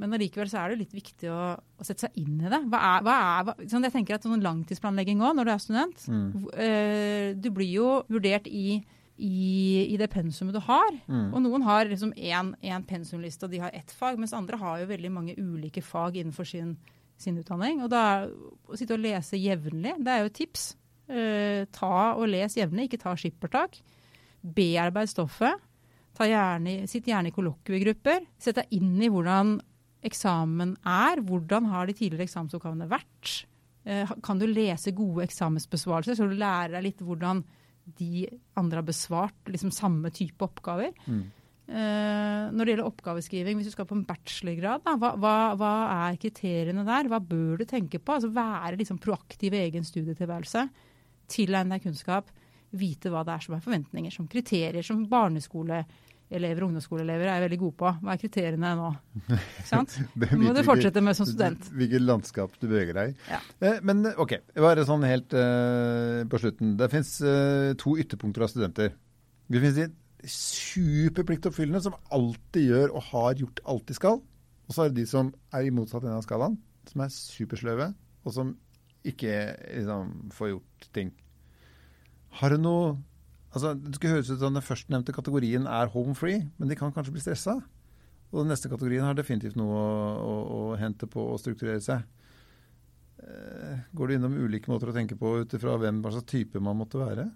Men 0.00 0.16
allikevel 0.16 0.48
så 0.48 0.62
er 0.62 0.72
det 0.72 0.80
litt 0.80 0.94
viktig 0.96 1.28
å, 1.28 1.40
å 1.60 1.84
sette 1.84 2.06
seg 2.06 2.22
inn 2.22 2.38
i 2.40 2.48
det. 2.48 2.62
Hva 2.72 2.78
er, 2.94 3.02
hva 3.04 3.16
er, 3.24 3.42
hva, 3.44 3.54
sånn 3.68 3.84
jeg 3.84 3.94
tenker 3.98 4.16
at 4.16 4.24
sånn 4.24 4.44
langtidsplanlegging 4.44 5.20
òg, 5.20 5.34
når 5.36 5.48
du 5.48 5.52
er 5.52 5.60
student. 5.60 6.06
Mm. 6.08 6.30
eh, 6.54 7.26
du 7.36 7.50
blir 7.52 7.68
jo 7.68 7.90
vurdert 8.08 8.48
i, 8.48 8.78
i, 9.20 9.42
i 9.84 9.98
det 10.00 10.08
pensumet 10.12 10.56
du 10.56 10.62
har. 10.64 10.96
Mm. 11.04 11.28
Og 11.34 11.44
noen 11.44 11.68
har 11.68 11.90
liksom 11.90 12.14
én 12.16 12.88
pensumliste, 12.88 13.44
og 13.44 13.52
de 13.52 13.60
har 13.66 13.76
ett 13.76 13.92
fag, 13.92 14.16
mens 14.20 14.32
andre 14.36 14.60
har 14.62 14.80
jo 14.80 14.88
veldig 14.94 15.12
mange 15.12 15.36
ulike 15.36 15.84
fag 15.84 16.16
innenfor 16.16 16.48
sin, 16.48 16.78
sin 17.20 17.36
utdanning. 17.42 17.84
Og 17.84 17.92
da 17.92 18.24
å 18.24 18.80
sitte 18.80 18.96
og 18.96 19.04
lese 19.04 19.36
jevnlig, 19.36 19.98
det 20.00 20.14
er 20.14 20.24
jo 20.24 20.32
et 20.32 20.38
tips. 20.40 20.70
Eh, 21.10 21.64
ta 21.74 22.14
og 22.14 22.28
les 22.30 22.54
jevnlig, 22.56 22.88
ikke 22.88 23.02
ta 23.02 23.16
skippertak. 23.18 23.80
Bearbeid 24.40 25.10
stoffet. 25.10 25.66
Ta 26.16 26.26
gjerne, 26.28 26.84
sitt 26.90 27.08
gjerne 27.08 27.30
i 27.30 27.34
kollokviegrupper. 27.34 28.26
Sett 28.40 28.60
deg 28.60 28.74
inn 28.76 28.96
i 29.02 29.10
hvordan 29.12 29.56
eksamen 30.06 30.76
er. 30.86 31.22
Hvordan 31.26 31.68
har 31.72 31.88
de 31.88 31.96
tidligere 31.96 32.28
eksamensoppgavene 32.28 32.88
vært? 32.90 33.40
Eh, 33.88 34.10
kan 34.24 34.40
du 34.40 34.46
lese 34.48 34.94
gode 34.96 35.24
eksamensbesvarelser, 35.26 36.18
så 36.18 36.28
du 36.28 36.36
lærer 36.38 36.76
deg 36.76 36.88
litt 36.90 37.04
hvordan 37.04 37.42
de 37.98 38.26
andre 38.60 38.82
har 38.82 38.86
besvart 38.86 39.50
liksom 39.50 39.72
samme 39.74 40.12
type 40.14 40.44
oppgaver. 40.44 40.92
Mm. 41.08 41.22
Eh, 41.70 42.44
når 42.50 42.66
det 42.66 42.72
gjelder 42.74 42.88
oppgaveskriving, 42.88 43.58
hvis 43.58 43.70
du 43.70 43.74
skal 43.76 43.86
på 43.88 43.96
en 43.96 44.06
bachelorgrad, 44.06 44.82
da, 44.86 44.96
hva, 44.98 45.14
hva, 45.20 45.34
hva, 45.58 45.72
er 46.08 46.20
kriteriene 46.20 46.84
der? 46.86 47.10
Hva 47.10 47.20
bør 47.22 47.60
du 47.60 47.66
tenke 47.68 48.00
på? 48.02 48.16
Altså 48.16 48.32
Være 48.34 48.78
liksom 48.80 48.98
proaktiv 49.02 49.54
i 49.54 49.64
egen 49.68 49.86
studietilværelse. 49.86 50.66
Tilegne 51.30 51.76
deg 51.76 51.88
kunnskap. 51.88 52.30
Vite 52.70 53.10
hva 53.10 53.24
det 53.26 53.34
er 53.34 53.44
som 53.46 53.56
er 53.56 53.64
forventninger, 53.64 54.14
som 54.14 54.28
kriterier, 54.30 54.84
som 54.86 55.02
barneskoleelever 55.10 56.62
og 56.62 56.68
ungdomsskoleelever 56.68 57.30
er 57.32 57.44
veldig 57.44 57.58
gode 57.64 57.76
på. 57.80 57.92
Hva 58.02 58.14
er 58.14 58.20
kriteriene 58.22 58.74
nå? 58.78 58.90
Det 60.22 60.38
må 60.38 60.54
du 60.54 60.62
fortsette 60.66 61.02
med 61.02 61.18
som 61.18 61.26
student. 61.26 61.70
Hvilket 61.74 62.04
landskap 62.04 62.54
du 62.60 62.68
beveger 62.68 62.98
deg 63.00 63.14
i. 63.14 63.16
Ja. 63.32 63.40
Eh, 63.66 63.80
men 63.86 64.04
OK, 64.12 64.36
bare 64.54 64.86
sånn 64.86 65.06
helt 65.08 65.34
eh, 65.34 66.22
på 66.30 66.42
slutten. 66.42 66.76
Det 66.78 66.90
fins 66.94 67.16
eh, 67.26 67.72
to 67.80 67.96
ytterpunkter 67.98 68.46
av 68.46 68.52
studenter. 68.54 68.94
Det 69.50 69.64
finnes 69.64 69.78
de 69.80 69.90
superpliktoppfyllende 70.30 71.82
som 71.82 71.96
alltid 72.12 72.70
gjør 72.70 72.92
og 72.94 73.06
har 73.10 73.38
gjort 73.40 73.62
alt 73.72 73.86
de 73.88 73.96
skal. 73.96 74.20
Og 74.70 74.74
så 74.74 74.84
er 74.84 74.92
det 74.92 75.02
de 75.02 75.10
som 75.10 75.32
er 75.56 75.66
i 75.66 75.74
motsatt 75.74 76.04
ende 76.04 76.20
av 76.20 76.26
skalaen, 76.26 76.54
som 76.86 77.02
er 77.02 77.10
supersløve, 77.10 77.88
og 78.22 78.34
som 78.34 78.52
ikke 79.06 79.34
liksom, 79.64 80.14
får 80.36 80.54
gjort 80.54 80.88
ting. 80.96 81.14
Har 82.40 82.54
du 82.54 82.60
noe 82.60 82.98
Altså, 83.50 83.72
Det 83.74 83.96
skulle 83.96 84.14
høres 84.14 84.28
ut 84.30 84.38
som 84.38 84.54
den 84.54 84.62
førstnevnte 84.62 85.10
kategorien 85.10 85.64
er 85.66 85.90
home 85.90 86.14
free, 86.14 86.44
men 86.54 86.68
de 86.70 86.76
kan 86.78 86.92
kanskje 86.94 87.16
bli 87.16 87.22
stressa. 87.24 87.56
Og 88.30 88.44
den 88.44 88.52
neste 88.52 88.70
kategorien 88.70 89.02
har 89.02 89.16
definitivt 89.18 89.56
noe 89.58 89.74
å, 89.74 89.88
å, 90.22 90.34
å 90.54 90.76
hente 90.78 91.08
på 91.10 91.24
å 91.32 91.38
strukturere 91.42 91.82
seg. 91.82 92.04
Eh, 93.18 93.80
går 93.90 94.06
du 94.06 94.14
innom 94.14 94.38
ulike 94.38 94.70
måter 94.70 94.92
å 94.92 94.94
tenke 94.94 95.18
på 95.18 95.40
ut 95.42 95.56
ifra 95.58 95.74
hva 95.80 95.90
slags 96.12 96.30
type 96.30 96.62
man 96.62 96.78
måtte 96.78 97.02
være? 97.02 97.26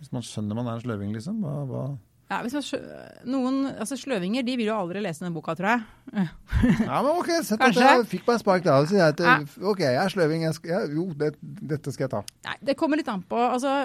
Hvis 0.00 0.10
man 0.14 0.26
skjønner 0.26 0.58
man 0.58 0.66
er 0.66 0.80
en 0.80 0.82
sløving, 0.82 1.14
liksom? 1.14 1.38
Hva, 1.46 1.54
hva? 1.70 1.84
Ja, 2.28 2.42
hvis 2.44 2.52
man 2.52 2.64
skjø 2.64 2.78
noen, 3.24 3.62
altså 3.72 3.96
Sløvinger 3.96 4.44
de 4.44 4.56
vil 4.60 4.68
jo 4.68 4.74
aldri 4.76 5.00
lese 5.00 5.24
den 5.24 5.32
boka, 5.32 5.54
tror 5.56 5.70
jeg. 5.70 6.26
Ja, 6.84 6.98
men 7.00 7.14
OK, 7.14 7.30
sett 7.46 7.62
at 7.64 7.78
jeg 7.78 8.02
fikk 8.10 8.26
meg 8.26 8.34
en 8.34 8.42
spark 8.42 8.66
da. 8.66 8.74
og 8.82 8.90
sier 8.90 9.00
jeg 9.00 9.14
at 9.14 9.22
Ja. 9.24 9.36
OK, 9.70 9.80
jeg 9.86 9.96
er 10.02 10.12
sløving. 10.12 10.44
Jeg 10.44 10.58
skal, 10.58 10.74
ja, 10.74 10.82
jo, 10.92 11.06
det, 11.16 11.30
dette 11.40 11.94
skal 11.94 12.04
jeg 12.04 12.12
ta. 12.12 12.20
Nei, 12.50 12.58
det 12.68 12.76
kommer 12.76 13.00
litt 13.00 13.08
an 13.08 13.24
på. 13.24 13.40
Altså, 13.40 13.78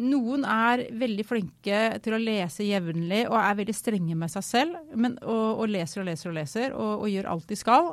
noen 0.00 0.46
er 0.48 0.82
veldig 0.96 1.26
flinke 1.28 1.80
til 2.02 2.16
å 2.16 2.20
lese 2.22 2.66
jevnlig 2.66 3.24
og 3.28 3.36
er 3.38 3.58
veldig 3.60 3.76
strenge 3.76 4.16
med 4.18 4.32
seg 4.32 4.46
selv. 4.46 4.80
Men, 4.96 5.14
og, 5.22 5.60
og 5.62 5.70
leser 5.70 6.02
og 6.02 6.08
leser 6.10 6.32
og 6.32 6.38
leser 6.40 6.74
og, 6.74 7.04
og 7.04 7.12
gjør 7.12 7.30
alt 7.34 7.46
de 7.50 7.58
skal. 7.58 7.92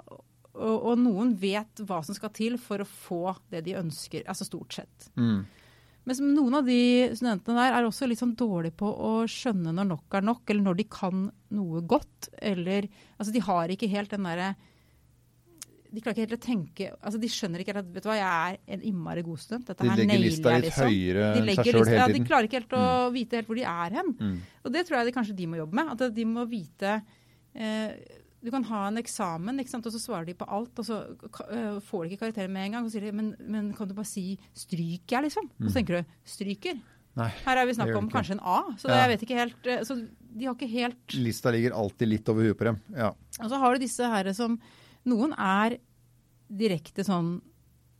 Og, 0.58 0.78
og 0.90 0.98
noen 0.98 1.36
vet 1.38 1.84
hva 1.86 2.02
som 2.06 2.18
skal 2.18 2.34
til 2.34 2.58
for 2.62 2.82
å 2.82 2.90
få 2.90 3.36
det 3.54 3.62
de 3.68 3.78
ønsker. 3.78 4.26
Altså 4.26 4.48
stort 4.48 4.80
sett. 4.80 5.12
Mm. 5.14 5.44
Mens 6.08 6.22
noen 6.24 6.56
av 6.56 6.68
de 6.68 6.80
studentene 7.12 7.60
der 7.60 7.76
er 7.76 7.86
også 7.88 8.08
litt 8.08 8.22
sånn 8.22 8.36
dårlige 8.40 8.78
på 8.80 8.88
å 8.88 9.12
skjønne 9.28 9.74
når 9.76 9.90
nok 9.90 10.16
er 10.16 10.24
nok, 10.24 10.44
eller 10.48 10.64
når 10.70 10.80
de 10.80 10.86
kan 10.88 11.28
noe 11.58 11.82
godt. 11.84 12.30
Eller 12.40 12.88
Altså, 13.18 13.34
de 13.36 13.42
har 13.44 13.74
ikke 13.74 13.90
helt 13.92 14.14
den 14.14 14.28
derre 14.28 14.54
De 15.92 16.04
klarer 16.04 16.16
ikke 16.16 16.26
helt 16.28 16.36
å 16.38 16.46
tenke 16.46 16.88
altså 16.96 17.20
De 17.20 17.30
skjønner 17.32 17.64
ikke 17.64 17.74
at 17.80 17.90
vet 17.96 18.06
du 18.06 18.10
hva, 18.10 18.18
jeg 18.20 18.54
er 18.54 18.78
en 18.78 18.86
innmari 18.92 19.24
god 19.26 19.42
student. 19.44 19.68
Dette 19.68 19.84
De 19.84 19.90
her 19.90 20.00
legger 20.04 20.24
lista 20.24 20.54
jeg, 20.54 20.64
litt 20.64 20.70
liksom. 20.70 20.92
høyere 20.92 21.26
enn 21.28 21.50
seg 21.50 21.58
sjøl 21.58 21.74
hele 21.74 21.86
tiden. 21.88 22.00
ja, 22.00 22.08
de 22.14 22.24
klarer 22.30 22.50
ikke 22.50 22.62
helt 22.62 22.78
å 22.78 22.86
vite 23.16 23.40
helt 23.42 23.52
hvor 23.52 23.60
de 23.60 23.68
er 23.74 23.98
hen. 24.00 24.14
Mm. 24.20 24.38
Og 24.64 24.76
det 24.76 24.86
tror 24.88 25.00
jeg 25.00 25.10
det 25.10 25.16
kanskje 25.18 25.38
de 25.42 25.50
må 25.52 25.60
jobbe 25.60 25.80
med. 25.82 25.92
At 25.96 26.16
de 26.16 26.28
må 26.30 26.48
vite 26.48 26.96
eh, 27.56 27.92
Du 28.44 28.52
kan 28.54 28.64
ha 28.70 28.84
en 28.88 29.00
eksamen, 29.02 29.60
og 29.60 29.88
så 29.92 30.00
svarer 30.00 30.28
de 30.28 30.36
på 30.38 30.46
alt, 30.46 30.78
og 30.78 30.86
så 30.86 31.00
eh, 31.50 31.80
får 31.82 32.04
de 32.04 32.12
ikke 32.12 32.28
karakterer 32.28 32.52
med 32.54 32.68
en 32.68 32.76
gang. 32.76 32.86
Og 32.86 32.92
så 32.92 33.00
sier 33.00 33.10
de 33.10 33.16
men, 33.18 33.34
men 33.40 33.74
kan 33.74 33.88
du 33.90 33.96
bare 33.98 34.06
si 34.06 34.38
'stryker 34.54 35.18
jeg', 35.18 35.24
liksom? 35.26 35.50
Og 35.62 35.70
så 35.72 35.74
tenker 35.80 35.98
du 35.98 36.06
'stryker'? 36.26 36.80
Nei, 37.18 37.32
Her 37.48 37.58
er 37.58 37.66
vi 37.66 37.74
snakk 37.74 37.96
om 37.98 38.10
kanskje 38.10 38.38
en 38.38 38.44
A. 38.46 38.60
Så 38.78 38.90
Ja. 38.90 39.08
jeg 39.08 39.10
vet 39.10 39.24
ikke 39.26 39.40
helt 39.40 39.66
uh, 39.66 39.82
Så 39.82 39.96
de 40.38 40.46
har 40.46 40.54
ikke 40.54 40.70
helt 40.70 41.16
Lista 41.18 41.50
ligger 41.50 41.74
alltid 41.74 42.08
litt 42.08 42.30
over 42.30 42.46
huet 42.46 42.58
på 42.58 42.68
dem. 42.70 42.80
Ja. 42.94 43.10
Og 43.42 43.50
så 43.50 43.58
har 43.58 43.74
du 43.74 43.80
disse 43.80 44.06
her 44.06 44.32
som 44.34 44.60
Noen 45.08 45.34
er 45.34 45.80
direkte 46.48 47.04
sånn 47.04 47.42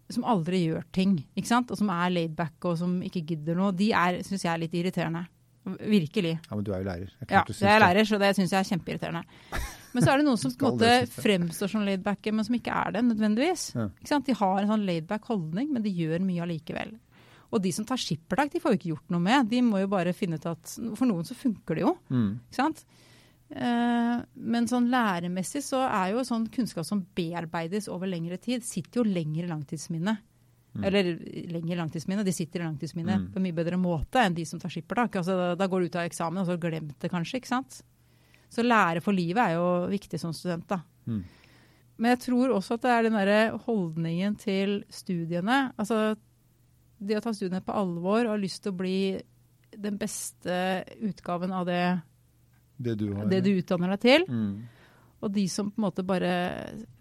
som 0.10 0.24
aldri 0.24 0.68
gjør 0.68 0.84
ting, 0.96 1.18
ikke 1.36 1.50
sant? 1.50 1.72
Og 1.72 1.80
som 1.80 1.90
er 1.92 2.14
laidback 2.14 2.64
og 2.70 2.78
som 2.80 3.02
ikke 3.04 3.26
gidder 3.28 3.58
noe. 3.60 3.74
De 3.76 3.90
er, 3.92 4.22
syns 4.24 4.46
jeg 4.46 4.54
er 4.54 4.62
litt 4.62 4.76
irriterende. 4.78 5.26
Virkelig. 5.68 6.38
ja, 6.40 6.56
men 6.56 6.64
du 6.64 6.72
er 6.72 6.80
jo 6.80 6.88
lærer. 6.88 7.10
Er 7.20 7.34
Ja, 7.34 7.44
syns 7.44 7.62
er 7.68 7.80
lærer, 7.84 8.08
så 8.08 8.20
det 8.20 8.36
syns 8.38 8.54
jeg 8.56 8.60
er 8.60 8.70
kjempeirriterende. 8.70 9.24
Men 9.94 10.04
så 10.04 10.12
er 10.14 10.18
det 10.22 10.26
noen 10.28 10.38
som 10.38 10.52
på 10.52 10.68
en 10.68 10.76
måte 10.78 11.08
fremstår 11.24 11.70
som 11.72 11.82
laidbacke, 11.88 12.32
men 12.36 12.46
som 12.46 12.56
ikke 12.58 12.74
er 12.76 12.92
det 12.98 13.04
nødvendigvis. 13.08 13.64
Ja. 13.76 13.88
Ikke 14.02 14.08
sant? 14.12 14.26
De 14.28 14.34
har 14.34 14.60
en 14.62 14.68
sånn 14.74 14.86
laidback 14.86 15.24
holdning, 15.32 15.72
men 15.74 15.82
de 15.86 15.90
gjør 15.96 16.20
mye 16.28 16.44
allikevel. 16.44 16.98
Og 17.56 17.62
de 17.64 17.72
som 17.72 17.86
tar 17.88 17.98
skippertak, 17.98 18.52
de 18.52 18.60
får 18.60 18.74
jo 18.74 18.78
ikke 18.82 18.92
gjort 18.92 19.10
noe 19.16 19.24
med. 19.24 19.48
De 19.50 19.62
må 19.64 19.80
jo 19.80 19.88
bare 19.88 20.12
finne 20.14 20.36
ut 20.36 20.46
at 20.46 20.74
For 21.00 21.06
noen 21.08 21.24
så 21.26 21.34
funker 21.40 21.76
det 21.80 21.86
jo. 21.86 21.94
Mm. 22.12 22.32
Ikke 22.50 22.60
sant? 22.60 22.84
Eh, 23.50 24.16
men 24.36 24.68
sånn 24.68 24.90
læremessig 24.92 25.62
så 25.64 25.86
er 25.88 26.12
jo 26.12 26.26
sånn 26.28 26.50
kunnskap 26.52 26.84
som 26.86 27.06
bearbeides 27.16 27.88
over 27.88 28.10
lengre 28.12 28.36
tid, 28.44 28.66
sitter 28.68 29.00
jo 29.02 29.08
lenger 29.08 29.46
i 29.46 29.52
langtidsminnet. 29.54 30.18
Eller 30.84 31.14
lenger 31.50 31.74
i 31.74 31.80
langtidsminnet. 31.80 32.26
De 32.28 32.34
sitter 32.36 32.62
i 32.62 32.66
langtidsminnet 32.68 33.18
Mm. 33.18 33.32
på 33.34 33.38
en 33.40 33.44
mye 33.48 33.56
bedre 33.56 33.78
måte 33.82 34.20
enn 34.22 34.36
de 34.36 34.44
som 34.46 34.60
tar 34.60 34.70
skippertak. 34.70 35.16
Altså, 35.16 35.34
da, 35.34 35.56
da 35.56 35.66
går 35.68 35.80
du 35.80 35.86
ut 35.88 35.96
av 35.96 36.06
eksamen 36.06 36.38
og 36.38 36.46
så 36.46 36.52
har 36.54 36.58
du 36.60 36.68
glemt 36.70 37.00
det 37.00 37.10
kanskje. 37.10 37.40
ikke 37.40 37.48
sant? 37.48 37.82
Så 38.50 38.64
lære 38.64 39.02
for 39.04 39.12
livet 39.16 39.42
er 39.44 39.56
jo 39.58 39.66
viktig 39.92 40.20
som 40.22 40.34
student. 40.34 40.68
da. 40.72 40.80
Mm. 41.08 41.24
Men 41.98 42.14
jeg 42.14 42.20
tror 42.28 42.54
også 42.56 42.76
at 42.78 42.82
det 42.86 42.92
er 42.94 43.04
den 43.08 43.18
derre 43.18 43.58
holdningen 43.66 44.36
til 44.40 44.84
studiene. 44.94 45.74
Altså 45.78 46.16
det 47.00 47.18
å 47.18 47.22
ta 47.26 47.34
studiene 47.34 47.62
på 47.66 47.74
alvor 47.78 48.24
og 48.26 48.34
ha 48.36 48.38
lyst 48.40 48.64
til 48.64 48.72
å 48.74 48.78
bli 48.78 48.98
den 49.78 49.98
beste 50.00 50.84
utgaven 51.06 51.52
av 51.54 51.66
det, 51.68 51.82
Det 52.78 52.96
du 52.98 53.12
har. 53.14 53.26
det 53.30 53.42
du 53.46 53.52
utdanner 53.58 53.96
deg 53.96 54.02
til. 54.06 54.26
Mm. 54.30 54.68
Og 55.22 55.34
de 55.34 55.48
som 55.50 55.72
på 55.72 55.82
en 55.82 55.88
måte 55.88 56.06
bare 56.06 56.32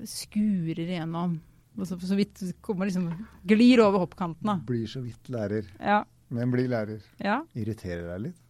skurer 0.09 0.81
igjennom. 0.89 1.39
Så, 1.85 1.99
så 2.01 2.17
vidt 2.17 2.41
kommer 2.65 2.89
liksom 2.89 3.11
Glir 3.45 3.83
over 3.85 4.01
hoppkanten, 4.07 4.49
da. 4.49 4.55
Blir 4.65 4.87
så 4.89 5.03
vidt 5.05 5.29
lærer. 5.29 5.69
Ja. 5.79 6.03
Men 6.33 6.51
blir 6.51 6.69
lærer. 6.73 7.03
ja. 7.21 7.43
Irriterer 7.55 8.09
deg 8.15 8.23
litt? 8.31 8.41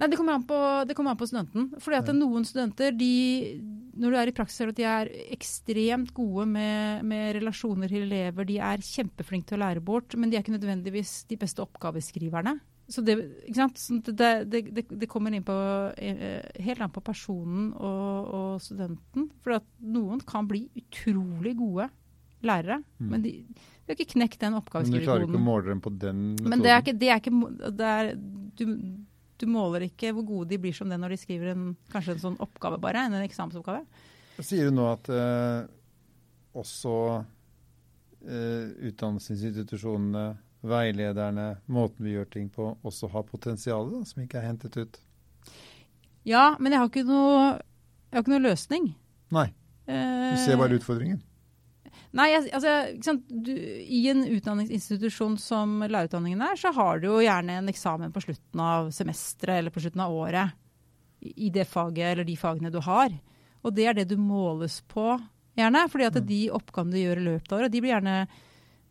Nei, 0.00 0.08
det 0.08 0.16
kommer 0.18 0.38
an 0.38 0.46
på, 0.48 0.58
det 0.88 0.96
kommer 0.96 1.12
an 1.14 1.20
på 1.20 1.28
studenten. 1.28 1.68
Fordi 1.80 1.98
at 2.00 2.08
Ja. 2.08 2.16
noen 2.16 2.46
studenter, 2.48 2.96
de, 2.96 3.60
når 4.00 4.10
du 4.10 4.16
er 4.16 4.30
i 4.30 4.34
praksis, 4.36 4.60
du 4.64 4.72
at 4.72 4.80
de 4.80 4.86
er 4.88 5.10
ekstremt 5.36 6.14
gode 6.16 6.46
med, 6.48 7.04
med 7.04 7.36
relasjoner 7.36 7.88
til 7.92 8.06
elever. 8.08 8.46
De 8.48 8.56
er 8.58 8.78
kjempeflinke 8.80 9.46
til 9.52 9.58
å 9.60 9.64
lære 9.66 9.84
bort, 9.84 10.16
men 10.16 10.30
de 10.30 10.36
er 10.38 10.42
ikke 10.42 10.56
nødvendigvis 10.56 11.26
de 11.28 11.36
beste 11.36 11.60
oppgaveskriverne. 11.62 12.58
Så 12.90 13.04
det? 13.06 13.14
Så 13.46 14.00
det, 14.50 14.50
det, 14.50 14.88
det, 14.90 15.06
kommer 15.08 15.30
inn 15.36 15.44
på, 15.46 15.54
eh, 16.00 16.42
helt 16.64 16.80
an 16.82 16.90
på 16.90 17.02
personen 17.06 17.68
og, 17.78 18.32
og 18.34 18.60
studenten. 18.64 19.28
For 19.44 19.60
at 19.60 19.66
noen 19.80 20.18
kan 20.26 20.48
bli 20.50 20.64
utrolig 20.80 21.56
gode 21.60 21.90
lærere, 22.42 22.80
Mm. 23.00 23.10
men 23.10 23.22
de, 23.22 23.30
de 23.52 23.92
har 23.92 23.96
ikke 23.96 24.14
knekt 24.14 24.40
den 24.40 24.54
Men 24.90 25.00
du 25.00 25.04
klarer 25.06 25.26
ikke 25.26 25.36
å 25.38 25.44
måle 25.44 25.68
dem 25.68 25.80
på 25.84 25.92
den 25.98 26.20
metoden? 26.34 26.48
Men 26.48 26.62
det 26.64 26.70
er 26.72 26.80
ikke, 26.82 26.98
det 26.98 27.08
er 27.08 27.20
ikke 27.20 27.32
er, 27.86 28.10
du, 28.56 28.64
du 29.40 29.46
måler 29.50 29.86
ikke 29.88 30.12
hvor 30.16 30.26
gode 30.28 30.52
de 30.52 30.60
blir 30.62 30.76
som 30.76 30.90
det 30.90 30.98
når 31.00 31.14
de 31.14 31.20
skriver 31.22 31.52
en, 31.54 31.66
kanskje 31.92 32.16
en 32.16 32.24
sånn 32.24 32.38
oppgave 32.44 32.80
bare, 32.82 33.06
en 33.08 33.18
eksamensoppgave. 33.24 33.84
Sier 34.40 34.70
du 34.70 34.76
nå 34.76 34.86
at 34.92 35.10
eh, 35.12 35.68
også 36.56 36.94
eh, 38.24 38.88
utdannelsesinstitusjonene, 38.90 40.26
veilederne, 40.60 41.46
måten 41.72 42.04
vi 42.04 42.18
gjør 42.18 42.26
ting 42.32 42.50
på, 42.52 42.74
også 42.84 43.08
har 43.14 43.28
potensial 43.28 43.88
som 44.08 44.24
ikke 44.24 44.40
er 44.40 44.50
hentet 44.50 44.76
ut? 44.76 45.00
Ja, 46.28 46.50
men 46.60 46.72
jeg 46.74 46.82
har 46.82 46.90
ikke 46.92 47.06
noe, 47.08 47.54
har 48.12 48.24
ikke 48.24 48.34
noe 48.34 48.44
løsning. 48.44 48.90
Nei, 49.32 49.48
Eh, 49.90 50.36
du 50.36 50.38
ser 50.44 50.58
bare 50.60 50.78
utfordringen. 50.78 51.20
Nei, 52.18 52.28
altså? 52.34 53.14
Du, 53.30 53.52
I 53.54 54.00
en 54.10 54.24
utdanningsinstitusjon 54.26 55.36
som 55.38 55.76
lærerutdanningen 55.84 56.40
er, 56.42 56.56
så 56.58 56.72
har 56.74 56.98
du 56.98 57.06
jo 57.06 57.20
gjerne 57.22 57.60
en 57.60 57.70
eksamen 57.70 58.10
på 58.14 58.22
slutten 58.24 58.62
av 58.64 58.88
semesteret 58.94 59.60
eller 59.60 59.70
på 59.74 59.82
slutten 59.84 60.02
av 60.02 60.14
året 60.14 60.56
i 61.20 61.50
det 61.54 61.68
faget 61.68 62.12
eller 62.14 62.24
de 62.26 62.34
fagene 62.40 62.72
du 62.72 62.80
har. 62.82 63.12
Og 63.62 63.74
det 63.76 63.86
er 63.86 63.94
det 64.00 64.08
du 64.10 64.16
måles 64.18 64.80
på, 64.88 65.20
gjerne. 65.56 65.86
fordi 65.92 66.06
at 66.08 66.14
Mm. 66.16 66.26
de 66.26 66.40
oppgavene 66.50 66.92
du 66.92 66.98
gjør 66.98 67.18
i 67.20 67.26
løpet 67.28 67.52
av 67.52 67.58
året, 67.60 67.70
de 67.72 67.80
blir 67.80 67.92
gjerne 67.94 68.28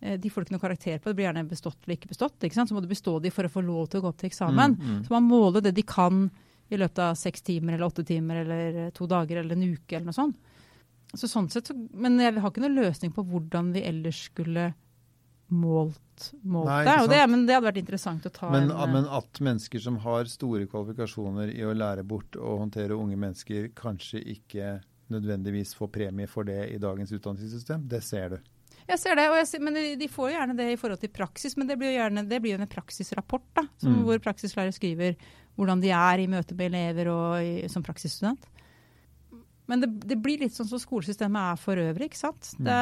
eh, 0.01 0.17
de 0.17 0.29
får 0.29 0.41
du 0.41 0.45
ikke 0.45 0.55
noe 0.55 0.67
karakter 0.67 0.99
på. 0.99 1.09
Det 1.09 1.15
blir 1.17 1.25
gjerne 1.27 1.49
bestått 1.49 1.77
eller 1.83 1.97
ikke 1.97 2.11
bestått. 2.13 2.39
ikke? 2.39 2.55
Så 2.67 2.71
må 2.73 2.81
du 2.81 2.87
bestå 2.87 3.19
de 3.21 3.31
for 3.31 3.43
å 3.43 3.49
få 3.51 3.65
lov 3.65 3.89
til 3.89 3.99
å 3.99 4.03
gå 4.03 4.07
opp 4.13 4.17
til 4.21 4.29
eksamen. 4.29 4.77
Mm, 4.77 4.85
mm. 4.99 5.03
Så 5.07 5.09
man 5.11 5.27
måler 5.27 5.61
det 5.61 5.75
de 5.75 5.83
kan 5.83 6.29
i 6.69 6.77
løpet 6.77 6.99
av 6.99 7.15
seks 7.17 7.41
timer 7.41 7.73
eller 7.73 7.87
åtte 7.89 8.05
timer 8.05 8.45
eller 8.45 8.91
to 8.91 9.07
dager 9.07 9.37
eller 9.41 9.57
en 9.57 9.73
uke 9.73 9.95
eller 9.97 10.05
noe 10.05 10.13
sånt. 10.13 10.37
Så 11.17 11.27
sånn 11.27 11.49
sett, 11.49 11.71
så, 11.71 11.75
Men 11.93 12.19
jeg 12.21 12.37
har 12.37 12.51
ikke 12.51 12.61
noen 12.61 12.77
løsning 12.77 13.13
på 13.15 13.23
hvordan 13.25 13.71
vi 13.73 13.81
ellers 13.87 14.25
skulle 14.29 14.73
målt, 15.49 16.27
målt 16.45 16.69
Nei, 16.69 16.83
det. 16.85 17.07
Det. 17.09 17.23
Men 17.31 17.45
det 17.47 17.55
hadde 17.57 17.69
vært 17.71 17.81
interessant 17.81 18.27
å 18.29 18.31
ta 18.33 18.51
Men, 18.53 18.69
en 18.69 18.93
men 18.93 19.07
at 19.17 19.41
mennesker 19.41 19.81
som 19.81 19.97
har 20.03 20.29
store 20.29 20.67
kvalifikasjoner 20.69 21.49
i 21.55 21.65
å 21.65 21.73
lære 21.73 22.05
bort 22.05 22.37
og 22.37 22.65
håndtere 22.65 22.97
unge 22.97 23.17
mennesker, 23.17 23.71
kanskje 23.77 24.21
ikke 24.35 24.75
nødvendigvis 25.09 25.73
får 25.73 25.89
premie 25.95 26.29
for 26.29 26.45
det 26.45 26.67
i 26.69 26.77
dagens 26.77 27.11
utdanningssystem, 27.15 27.87
det 27.89 28.03
ser 28.05 28.35
du. 28.35 28.37
Jeg 28.89 29.01
ser 29.01 29.17
det, 29.17 29.25
og 29.29 29.37
jeg 29.37 29.47
ser, 29.49 29.61
men 29.65 29.75
de, 29.77 29.83
de 30.01 30.07
får 30.09 30.29
jo 30.29 30.35
gjerne 30.35 30.55
det 30.57 30.67
i 30.73 30.77
forhold 30.81 31.01
til 31.01 31.11
praksis. 31.13 31.55
Men 31.57 31.67
det 31.69 31.75
blir 31.77 31.91
jo 31.91 31.97
gjerne 31.99 32.23
det 32.29 32.39
blir 32.41 32.55
jo 32.55 32.61
en 32.61 32.69
praksisrapport, 32.69 33.45
da, 33.57 33.65
som, 33.81 33.93
Mm. 33.93 34.03
hvor 34.07 34.21
praksislærer 34.25 34.73
skriver 34.73 35.17
hvordan 35.57 35.81
de 35.81 35.91
er 35.93 36.23
i 36.23 36.29
møte 36.31 36.55
med 36.57 36.71
elever 36.71 37.09
og 37.11 37.43
i, 37.43 37.67
som 37.69 37.83
praksisstudent. 37.85 38.47
Men 39.69 39.83
det, 39.83 39.89
det 40.09 40.17
blir 40.17 40.41
litt 40.41 40.55
sånn 40.55 40.67
som 40.69 40.81
skolesystemet 40.81 41.53
er 41.53 41.59
for 41.61 41.77
øvrig. 41.77 42.09
ikke 42.09 42.19
sant? 42.19 42.53
Mm. 42.57 42.65
Det, 42.65 42.77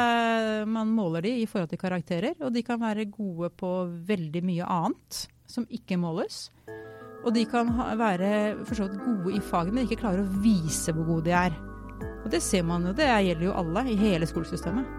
man 0.71 0.93
måler 0.95 1.25
de 1.27 1.33
i 1.41 1.47
forhold 1.49 1.73
til 1.73 1.81
karakterer, 1.81 2.37
og 2.39 2.53
de 2.55 2.63
kan 2.63 2.79
være 2.79 3.09
gode 3.11 3.51
på 3.59 3.71
veldig 4.07 4.43
mye 4.47 4.67
annet 4.77 5.25
som 5.47 5.67
ikke 5.67 5.99
måles. 5.99 6.47
Og 7.25 7.33
de 7.35 7.43
kan 7.49 7.67
ha, 7.75 7.89
være 7.99 8.29
for 8.63 8.77
så 8.77 8.87
vidt 8.87 9.03
gode 9.03 9.35
i 9.35 9.43
faget, 9.43 9.75
men 9.75 9.87
ikke 9.87 9.99
klarer 10.03 10.23
å 10.23 10.39
vise 10.43 10.95
hvor 10.95 11.09
gode 11.09 11.27
de 11.27 11.35
er. 11.35 11.59
Og 12.23 12.31
det 12.31 12.41
ser 12.43 12.63
man 12.67 12.87
jo, 12.87 12.95
det 12.95 13.07
gjelder 13.07 13.49
jo 13.49 13.57
alle 13.59 13.83
i 13.91 13.99
hele 13.99 14.29
skolesystemet. 14.29 14.95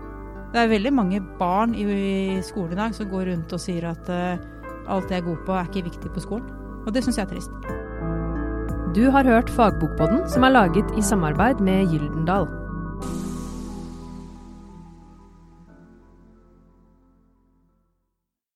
Det 0.52 0.60
er 0.60 0.70
veldig 0.70 0.92
mange 0.96 1.20
barn 1.40 1.74
i, 1.76 1.84
i 1.88 2.38
skolen 2.44 2.72
i 2.76 2.80
dag 2.80 2.96
som 2.96 3.08
går 3.10 3.28
rundt 3.32 3.52
og 3.52 3.60
sier 3.60 3.90
at 3.90 4.08
uh, 4.08 4.40
alt 4.88 5.12
jeg 5.12 5.20
er 5.20 5.28
god 5.28 5.44
på, 5.44 5.56
er 5.56 5.68
ikke 5.68 5.88
viktig 5.90 6.12
på 6.14 6.24
skolen. 6.24 6.48
Og 6.86 6.92
det 6.94 7.04
syns 7.04 7.20
jeg 7.20 7.28
er 7.28 7.32
trist. 7.34 7.87
Du 8.98 9.10
har 9.14 9.24
hørt 9.24 9.50
Fagbokpodden, 9.50 10.24
som 10.26 10.42
er 10.42 10.50
laget 10.50 10.96
i 10.98 11.02
samarbeid 11.06 11.60
med 11.62 11.86
Gyldendal. 11.86 12.57